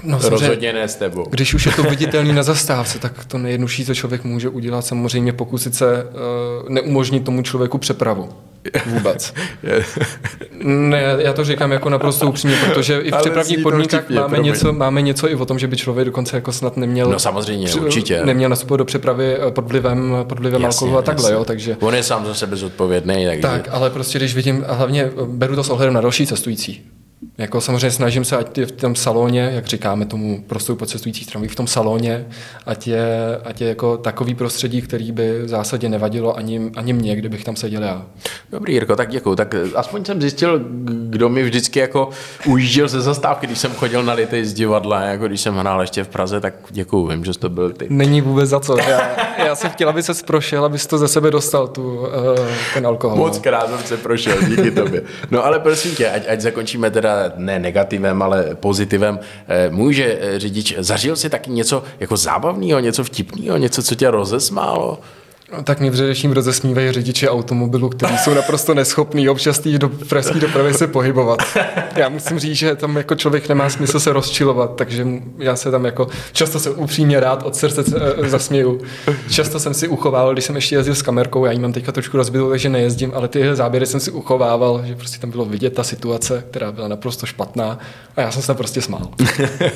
no, 0.02 0.18
rozhodně 0.22 0.72
ne 0.72 0.88
s 0.88 0.96
tebou. 0.96 1.26
Když 1.30 1.54
už 1.54 1.66
je 1.66 1.72
to 1.72 1.82
viditelný 1.82 2.32
na 2.32 2.42
zastávce, 2.52 2.98
tak 2.98 3.24
to 3.24 3.38
nejjednodušší, 3.38 3.84
co 3.84 3.94
člověk 3.94 4.24
může 4.24 4.48
udělat, 4.48 4.86
samozřejmě 4.86 5.32
pokusit 5.32 5.74
se 5.74 6.04
uh, 6.04 6.68
neumožnit 6.68 7.24
tomu 7.24 7.42
člověku 7.42 7.78
přepravu. 7.78 8.28
Vůbec. 8.86 9.34
ne, 10.64 11.16
já 11.18 11.32
to 11.32 11.44
říkám 11.44 11.72
jako 11.72 11.90
naprosto 11.90 12.28
upřímně, 12.28 12.56
protože 12.56 13.00
i 13.00 13.10
v 13.10 13.16
přepravních 13.16 13.58
podmínkách 13.58 14.10
máme 14.10 14.38
něco, 14.38 14.72
máme 14.72 15.02
něco 15.02 15.30
i 15.30 15.34
o 15.34 15.44
tom, 15.44 15.58
že 15.58 15.66
by 15.66 15.76
člověk 15.76 16.06
dokonce 16.06 16.36
jako 16.36 16.52
snad 16.52 16.76
neměl... 16.76 17.10
No 17.10 17.18
samozřejmě, 17.18 17.66
při, 17.66 17.80
určitě. 17.80 18.24
Neměl 18.24 18.50
nastupovat 18.50 18.78
do 18.78 18.84
přepravy 18.84 19.36
eh, 19.36 19.50
pod 19.50 19.68
vlivem, 19.68 20.16
pod 20.22 20.38
vlivem 20.38 20.62
jasně, 20.62 20.76
alkoholu 20.76 20.98
a 20.98 21.02
takhle, 21.02 21.24
jasně. 21.24 21.34
jo, 21.34 21.44
takže... 21.44 21.76
On 21.80 21.94
je 21.94 22.02
sám 22.02 22.26
za 22.26 22.34
sebe 22.34 22.56
zodpovědný, 22.56 23.26
takže... 23.26 23.42
Tak, 23.42 23.68
ale 23.70 23.90
prostě 23.90 24.18
když 24.18 24.34
vidím, 24.34 24.64
a 24.68 24.74
hlavně 24.74 25.02
eh, 25.04 25.10
beru 25.26 25.56
to 25.56 25.64
s 25.64 25.70
ohledem 25.70 25.94
na 25.94 26.00
další 26.00 26.26
cestující. 26.26 26.82
Jako 27.38 27.60
samozřejmě 27.60 27.90
snažím 27.90 28.24
se, 28.24 28.36
ať 28.36 28.58
je 28.58 28.66
v 28.66 28.72
tom 28.72 28.94
salóně, 28.94 29.50
jak 29.54 29.66
říkáme 29.66 30.06
tomu 30.06 30.44
prostoru 30.46 30.76
po 30.76 30.86
cestujících 30.86 31.26
tramví, 31.26 31.48
v 31.48 31.54
tom 31.54 31.66
salóně, 31.66 32.26
ať 32.66 32.86
je, 32.86 33.38
ať 33.44 33.60
je 33.60 33.68
jako 33.68 33.96
takový 33.96 34.34
prostředí, 34.34 34.82
který 34.82 35.12
by 35.12 35.42
v 35.42 35.48
zásadě 35.48 35.88
nevadilo 35.88 36.36
ani, 36.36 36.70
ani 36.76 36.92
mě, 36.92 37.16
kdybych 37.16 37.44
tam 37.44 37.56
seděl 37.56 37.82
já. 37.82 38.06
Dobrý, 38.52 38.72
Jirko, 38.72 38.96
tak 38.96 39.10
děkuju. 39.10 39.36
Tak 39.36 39.54
aspoň 39.74 40.04
jsem 40.04 40.20
zjistil, 40.20 40.60
kdo 40.84 41.28
mi 41.28 41.42
vždycky 41.42 41.78
jako 41.78 42.08
ujížděl 42.46 42.88
ze 42.88 43.00
zastávky, 43.00 43.46
když 43.46 43.58
jsem 43.58 43.72
chodil 43.72 44.02
na 44.02 44.12
lity 44.12 44.46
z 44.46 44.54
divadla, 44.54 45.00
jako 45.00 45.26
když 45.26 45.40
jsem 45.40 45.54
hrál 45.54 45.80
ještě 45.80 46.04
v 46.04 46.08
Praze, 46.08 46.40
tak 46.40 46.54
děkuju, 46.70 47.06
vím, 47.06 47.24
že 47.24 47.38
to 47.38 47.48
byl 47.48 47.70
ty. 47.72 47.86
Není 47.90 48.20
vůbec 48.20 48.50
za 48.50 48.60
co. 48.60 48.78
Já, 48.78 49.00
já 49.44 49.54
jsem 49.54 49.70
chtěl, 49.70 49.88
aby 49.88 50.02
se 50.02 50.12
prošel, 50.26 50.64
abys 50.64 50.86
to 50.86 50.98
ze 50.98 51.08
sebe 51.08 51.30
dostal, 51.30 51.68
tu, 51.68 51.98
uh, 51.98 52.06
ten 52.74 52.86
alkohol. 52.86 53.16
Moc 53.16 53.38
krát 53.38 53.68
jsem 53.68 53.78
se 53.78 53.96
prošel, 53.96 54.36
díky 54.48 54.70
tobě. 54.70 55.02
No 55.30 55.44
ale 55.44 55.60
prosím 55.60 55.94
tě, 55.94 56.10
ať, 56.10 56.22
ať 56.28 56.40
zakončíme 56.40 56.90
teda 56.90 57.09
ne 57.36 57.58
negativem, 57.58 58.22
ale 58.22 58.54
pozitivem. 58.54 59.18
Eh, 59.48 59.70
může 59.70 60.18
eh, 60.20 60.38
řidič, 60.38 60.74
zažil 60.78 61.16
si 61.16 61.30
taky 61.30 61.50
něco 61.50 61.84
jako 62.00 62.16
zábavného, 62.16 62.80
něco 62.80 63.04
vtipného, 63.04 63.56
něco, 63.56 63.82
co 63.82 63.94
tě 63.94 64.10
rozesmálo? 64.10 64.98
No, 65.52 65.62
tak 65.62 65.80
mě 65.80 65.90
především 65.90 66.32
rozesmívají 66.32 66.92
řidiči 66.92 67.28
automobilu, 67.28 67.88
kteří 67.88 68.18
jsou 68.18 68.34
naprosto 68.34 68.74
neschopní 68.74 69.28
občas 69.28 69.58
té 69.58 69.78
do 69.78 69.88
pražské 69.88 70.40
dopravy 70.40 70.74
se 70.74 70.86
pohybovat. 70.86 71.38
Já 71.96 72.08
musím 72.08 72.38
říct, 72.38 72.56
že 72.56 72.76
tam 72.76 72.96
jako 72.96 73.14
člověk 73.14 73.48
nemá 73.48 73.70
smysl 73.70 74.00
se 74.00 74.12
rozčilovat, 74.12 74.76
takže 74.76 75.06
já 75.38 75.56
se 75.56 75.70
tam 75.70 75.84
jako 75.84 76.08
často 76.32 76.60
se 76.60 76.70
upřímně 76.70 77.20
rád 77.20 77.42
od 77.42 77.56
srdce 77.56 77.84
e, 78.24 78.28
zasměju. 78.28 78.80
Často 79.30 79.60
jsem 79.60 79.74
si 79.74 79.88
uchovával, 79.88 80.32
když 80.32 80.44
jsem 80.44 80.56
ještě 80.56 80.74
jezdil 80.74 80.94
s 80.94 81.02
kamerkou, 81.02 81.44
já 81.44 81.52
ji 81.52 81.58
mám 81.58 81.72
teďka 81.72 81.92
trošku 81.92 82.16
rozbitou, 82.16 82.50
takže 82.50 82.68
nejezdím, 82.68 83.12
ale 83.14 83.28
ty 83.28 83.56
záběry 83.56 83.86
jsem 83.86 84.00
si 84.00 84.10
uchovával, 84.10 84.82
že 84.84 84.94
prostě 84.94 85.18
tam 85.18 85.30
bylo 85.30 85.44
vidět 85.44 85.74
ta 85.74 85.84
situace, 85.84 86.44
která 86.50 86.72
byla 86.72 86.88
naprosto 86.88 87.26
špatná 87.26 87.78
a 88.16 88.20
já 88.20 88.30
jsem 88.30 88.42
se 88.42 88.54
prostě 88.54 88.82
smál. 88.82 89.08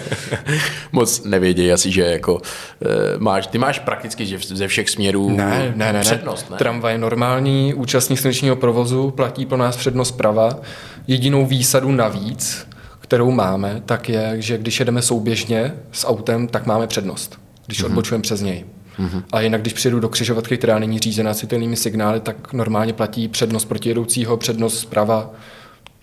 Moc 0.92 1.24
nevědějí 1.24 1.72
asi, 1.72 1.90
že 1.90 2.02
jako 2.02 2.40
e, 2.82 3.18
máš, 3.18 3.46
ty 3.46 3.58
máš 3.58 3.78
prakticky 3.78 4.26
že 4.26 4.38
ze 4.38 4.68
všech 4.68 4.90
směrů 4.90 5.30
ne, 5.30 5.63
ne, 5.77 5.92
ne, 5.92 6.00
přednost, 6.00 6.50
ne? 6.50 6.57
Tramvaj 6.57 6.98
normální, 6.98 7.74
účastník 7.74 8.18
silničního 8.18 8.57
provozu, 8.57 9.11
platí 9.11 9.46
pro 9.46 9.57
nás 9.57 9.77
přednost 9.77 10.11
prava. 10.11 10.57
Jedinou 11.07 11.46
výsadu 11.46 11.92
navíc, 11.92 12.66
kterou 13.00 13.31
máme, 13.31 13.83
tak 13.87 14.09
je, 14.09 14.35
že 14.38 14.59
když 14.59 14.79
jedeme 14.81 15.03
souběžně 15.03 15.74
s 15.92 16.07
autem, 16.07 16.48
tak 16.48 16.66
máme 16.66 16.87
přednost, 16.87 17.38
když 17.66 17.83
mm-hmm. 17.83 17.87
odbočujeme 17.87 18.22
přes 18.22 18.40
něj. 18.40 18.64
Mm-hmm. 18.98 19.22
A 19.33 19.40
jinak, 19.40 19.61
když 19.61 19.72
přijedu 19.72 20.00
do 20.00 20.09
křižovatky, 20.09 20.57
která 20.57 20.79
není 20.79 20.98
řízená 20.98 21.35
citelnými 21.35 21.77
signály, 21.77 22.20
tak 22.20 22.53
normálně 22.53 22.92
platí 22.92 23.29
přednost 23.29 23.64
protijedoucího, 23.64 24.37
přednost 24.37 24.79
zprava, 24.79 25.31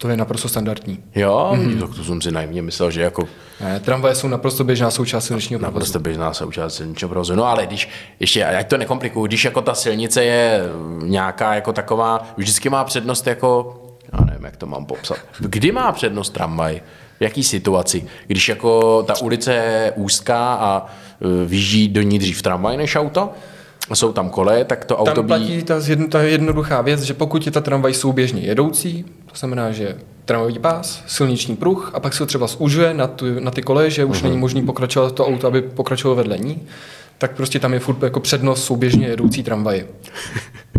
to 0.01 0.09
je 0.09 0.17
naprosto 0.17 0.49
standardní. 0.49 1.03
Jo, 1.15 1.51
mm-hmm. 1.55 1.79
tak 1.79 1.95
to 1.95 2.03
jsem 2.03 2.21
si 2.21 2.31
naivně 2.31 2.61
myslel, 2.61 2.91
že 2.91 3.01
jako... 3.01 3.27
Ne, 3.61 3.79
tramvaje 3.79 4.15
jsou 4.15 4.27
naprosto 4.27 4.63
běžná 4.63 4.91
součást 4.91 5.25
silničního 5.25 5.59
provozu. 5.59 5.73
Naprosto 5.73 5.99
běžná 5.99 6.33
součást 6.33 6.75
silničního 6.75 7.09
provozu. 7.09 7.35
No 7.35 7.45
ale 7.45 7.65
když, 7.65 7.89
ještě, 8.19 8.45
ať 8.45 8.67
to 8.67 8.77
nekomplikuju, 8.77 9.25
když 9.25 9.45
jako 9.45 9.61
ta 9.61 9.73
silnice 9.73 10.23
je 10.23 10.61
nějaká 11.01 11.55
jako 11.55 11.73
taková, 11.73 12.33
vždycky 12.37 12.69
má 12.69 12.83
přednost 12.83 13.27
jako, 13.27 13.81
já 14.13 14.25
nevím, 14.25 14.45
jak 14.45 14.57
to 14.57 14.65
mám 14.65 14.85
popsat. 14.85 15.17
Kdy 15.39 15.71
má 15.71 15.91
přednost 15.91 16.29
tramvaj? 16.29 16.81
V 17.19 17.23
jaký 17.23 17.43
situaci? 17.43 18.07
Když 18.27 18.49
jako 18.49 19.03
ta 19.03 19.13
ulice 19.21 19.53
je 19.53 19.93
úzká 19.95 20.53
a 20.53 20.85
e, 20.85 21.45
vyjíždí 21.45 21.87
do 21.87 22.01
ní 22.01 22.19
dřív 22.19 22.41
tramvaj 22.41 22.77
než 22.77 22.95
auto? 22.95 23.29
Jsou 23.95 24.13
tam 24.13 24.29
koleje, 24.29 24.65
tak 24.65 24.85
to 24.85 24.97
auto 24.97 25.11
Tam 25.11 25.27
platí 25.27 25.63
ta, 25.63 25.75
jedno, 25.87 26.07
ta 26.07 26.21
jednoduchá 26.21 26.81
věc, 26.81 27.01
že 27.01 27.13
pokud 27.13 27.45
je 27.45 27.51
ta 27.51 27.61
tramvaj 27.61 27.93
souběžně 27.93 28.41
jedoucí, 28.41 29.05
to 29.31 29.37
znamená, 29.37 29.71
že 29.71 29.97
tramvajový 30.25 30.59
pás, 30.59 31.03
silniční 31.07 31.55
pruh 31.55 31.91
a 31.93 31.99
pak 31.99 32.13
se 32.13 32.25
třeba 32.25 32.47
zužuje 32.47 32.93
na, 32.93 33.07
tu, 33.07 33.39
na 33.39 33.51
ty 33.51 33.61
koleje, 33.61 33.89
že 33.89 34.05
už 34.05 34.17
uh-huh. 34.17 34.23
není 34.23 34.37
možný 34.37 34.61
pokračovat 34.61 35.15
to 35.15 35.27
auto, 35.27 35.47
aby 35.47 35.61
pokračovalo 35.61 36.15
vedle 36.15 36.37
ní, 36.37 36.61
tak 37.17 37.35
prostě 37.35 37.59
tam 37.59 37.73
je 37.73 37.79
furt 37.79 38.03
jako 38.03 38.19
přednost 38.19 38.63
souběžně 38.63 39.07
jedoucí 39.07 39.43
tramvaje. 39.43 39.87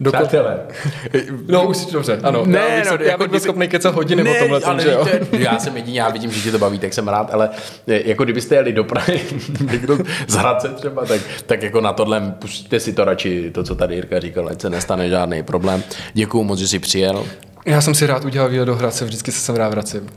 Dokud... 0.00 0.18
Přátelé. 0.18 0.58
No 1.48 1.66
už 1.66 1.76
si 1.76 1.92
dobře, 1.92 2.20
ano. 2.22 2.46
Ne, 2.46 2.58
já 2.58 2.80
bych, 2.80 2.90
no, 2.90 3.04
já 3.04 3.10
jako 3.10 3.28
byl 3.28 3.40
schopný 3.40 3.68
kecat 3.68 3.94
hodiny 3.94 4.24
ne, 4.24 4.30
o 4.30 4.34
tomhle, 4.38 4.60
ale 4.60 4.82
že 4.82 4.90
jo? 4.90 5.04
Víte, 5.04 5.26
já 5.44 5.58
jsem 5.58 5.76
jediný, 5.76 5.96
já 5.96 6.08
vidím, 6.08 6.30
že 6.30 6.40
tě 6.40 6.50
to 6.50 6.58
baví, 6.58 6.78
tak 6.78 6.94
jsem 6.94 7.08
rád, 7.08 7.34
ale 7.34 7.50
jako 7.86 8.24
kdybyste 8.24 8.54
jeli 8.54 8.72
do 8.72 8.84
Prahy, 8.84 9.20
někdo 9.70 9.98
z 10.26 10.34
Hradce 10.34 10.68
třeba, 10.68 11.04
tak, 11.04 11.20
tak 11.46 11.62
jako 11.62 11.80
na 11.80 11.92
tohle 11.92 12.34
pustíte 12.38 12.80
si 12.80 12.92
to 12.92 13.04
radši, 13.04 13.50
to, 13.50 13.62
co 13.64 13.74
tady 13.74 13.94
Jirka 13.94 14.20
říkal, 14.20 14.48
ať 14.48 14.60
se 14.60 14.70
nestane 14.70 15.08
žádný 15.08 15.42
problém. 15.42 15.82
Děkuju 16.12 16.44
moc, 16.44 16.58
že 16.58 16.68
jsi 16.68 16.78
přijel. 16.78 17.24
Já 17.66 17.80
jsem 17.80 17.94
si 17.94 18.06
rád 18.06 18.24
udělal 18.24 18.48
výlet 18.48 18.66
do 18.66 18.76
Hradce, 18.76 19.04
vždycky 19.04 19.32
se 19.32 19.40
sem 19.40 19.56
rád 19.56 19.68
vracím. 19.68 20.08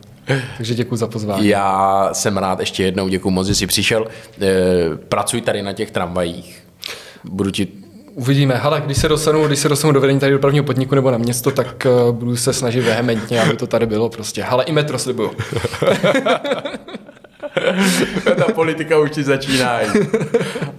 Takže 0.57 0.75
děkuji 0.75 0.95
za 0.95 1.07
pozvání. 1.07 1.47
Já 1.47 2.09
jsem 2.13 2.37
rád 2.37 2.59
ještě 2.59 2.83
jednou, 2.83 3.07
děkuji 3.07 3.29
moc, 3.29 3.47
že 3.47 3.55
jsi 3.55 3.67
přišel. 3.67 4.07
Eh, 4.41 4.47
Pracuj 5.09 5.41
tady 5.41 5.61
na 5.61 5.73
těch 5.73 5.91
tramvajích. 5.91 6.63
Budu 7.23 7.51
ti 7.51 7.67
Uvidíme. 8.15 8.55
Hele, 8.55 8.81
když 8.85 8.97
se 8.97 9.07
dostanu, 9.09 9.47
když 9.47 9.59
se 9.59 9.69
dostanu 9.69 9.93
do 9.93 10.01
vedení 10.01 10.19
tady 10.19 10.31
do 10.31 10.39
prvního 10.39 10.63
podniku 10.63 10.95
nebo 10.95 11.11
na 11.11 11.17
město, 11.17 11.51
tak 11.51 11.87
uh, 12.07 12.15
budu 12.15 12.35
se 12.35 12.53
snažit 12.53 12.81
vehementně, 12.81 13.41
aby 13.41 13.57
to 13.57 13.67
tady 13.67 13.85
bylo 13.85 14.09
prostě. 14.09 14.43
Hele, 14.43 14.63
i 14.63 14.71
metro 14.71 14.99
slibuju. 14.99 15.31
Ta 18.37 18.53
politika 18.55 18.99
už 18.99 19.11
ti 19.11 19.23
začíná. 19.23 19.79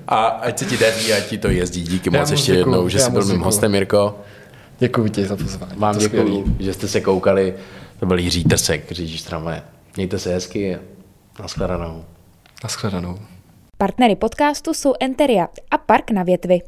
A 0.09 0.27
ať 0.27 0.59
se 0.59 0.64
ti 0.64 0.77
daří, 0.77 1.12
ať 1.12 1.27
ti 1.27 1.38
to 1.38 1.49
jezdí. 1.49 1.83
Díky 1.83 2.11
moc 2.11 2.31
ještě 2.31 2.53
děkuju, 2.53 2.75
jednou, 2.75 2.88
že 2.88 2.99
jsi 2.99 3.11
byl 3.11 3.25
mým 3.25 3.40
hostem, 3.40 3.73
Mirko. 3.73 4.18
Děkuji 4.79 5.09
ti 5.09 5.27
za 5.27 5.37
pozvání. 5.37 5.73
Vám 5.77 5.99
děkuji, 5.99 6.45
že 6.59 6.73
jste 6.73 6.88
se 6.88 7.01
koukali. 7.01 7.55
To 8.01 8.07
byl 8.07 8.18
Jiří 8.18 8.45
Trsek, 8.45 8.92
řidič 8.92 9.23
tramvaje. 9.23 9.62
Mějte 9.97 10.18
se 10.18 10.35
hezky. 10.35 10.79
Naschledanou. 11.40 12.05
Naschledanou. 12.64 13.18
Partnery 13.79 14.16
podcastu 14.16 14.75
jsou 14.75 14.95
Enteria 15.01 15.49
a 15.71 15.79
Park 15.79 16.11
na 16.11 16.23
větvi. 16.23 16.61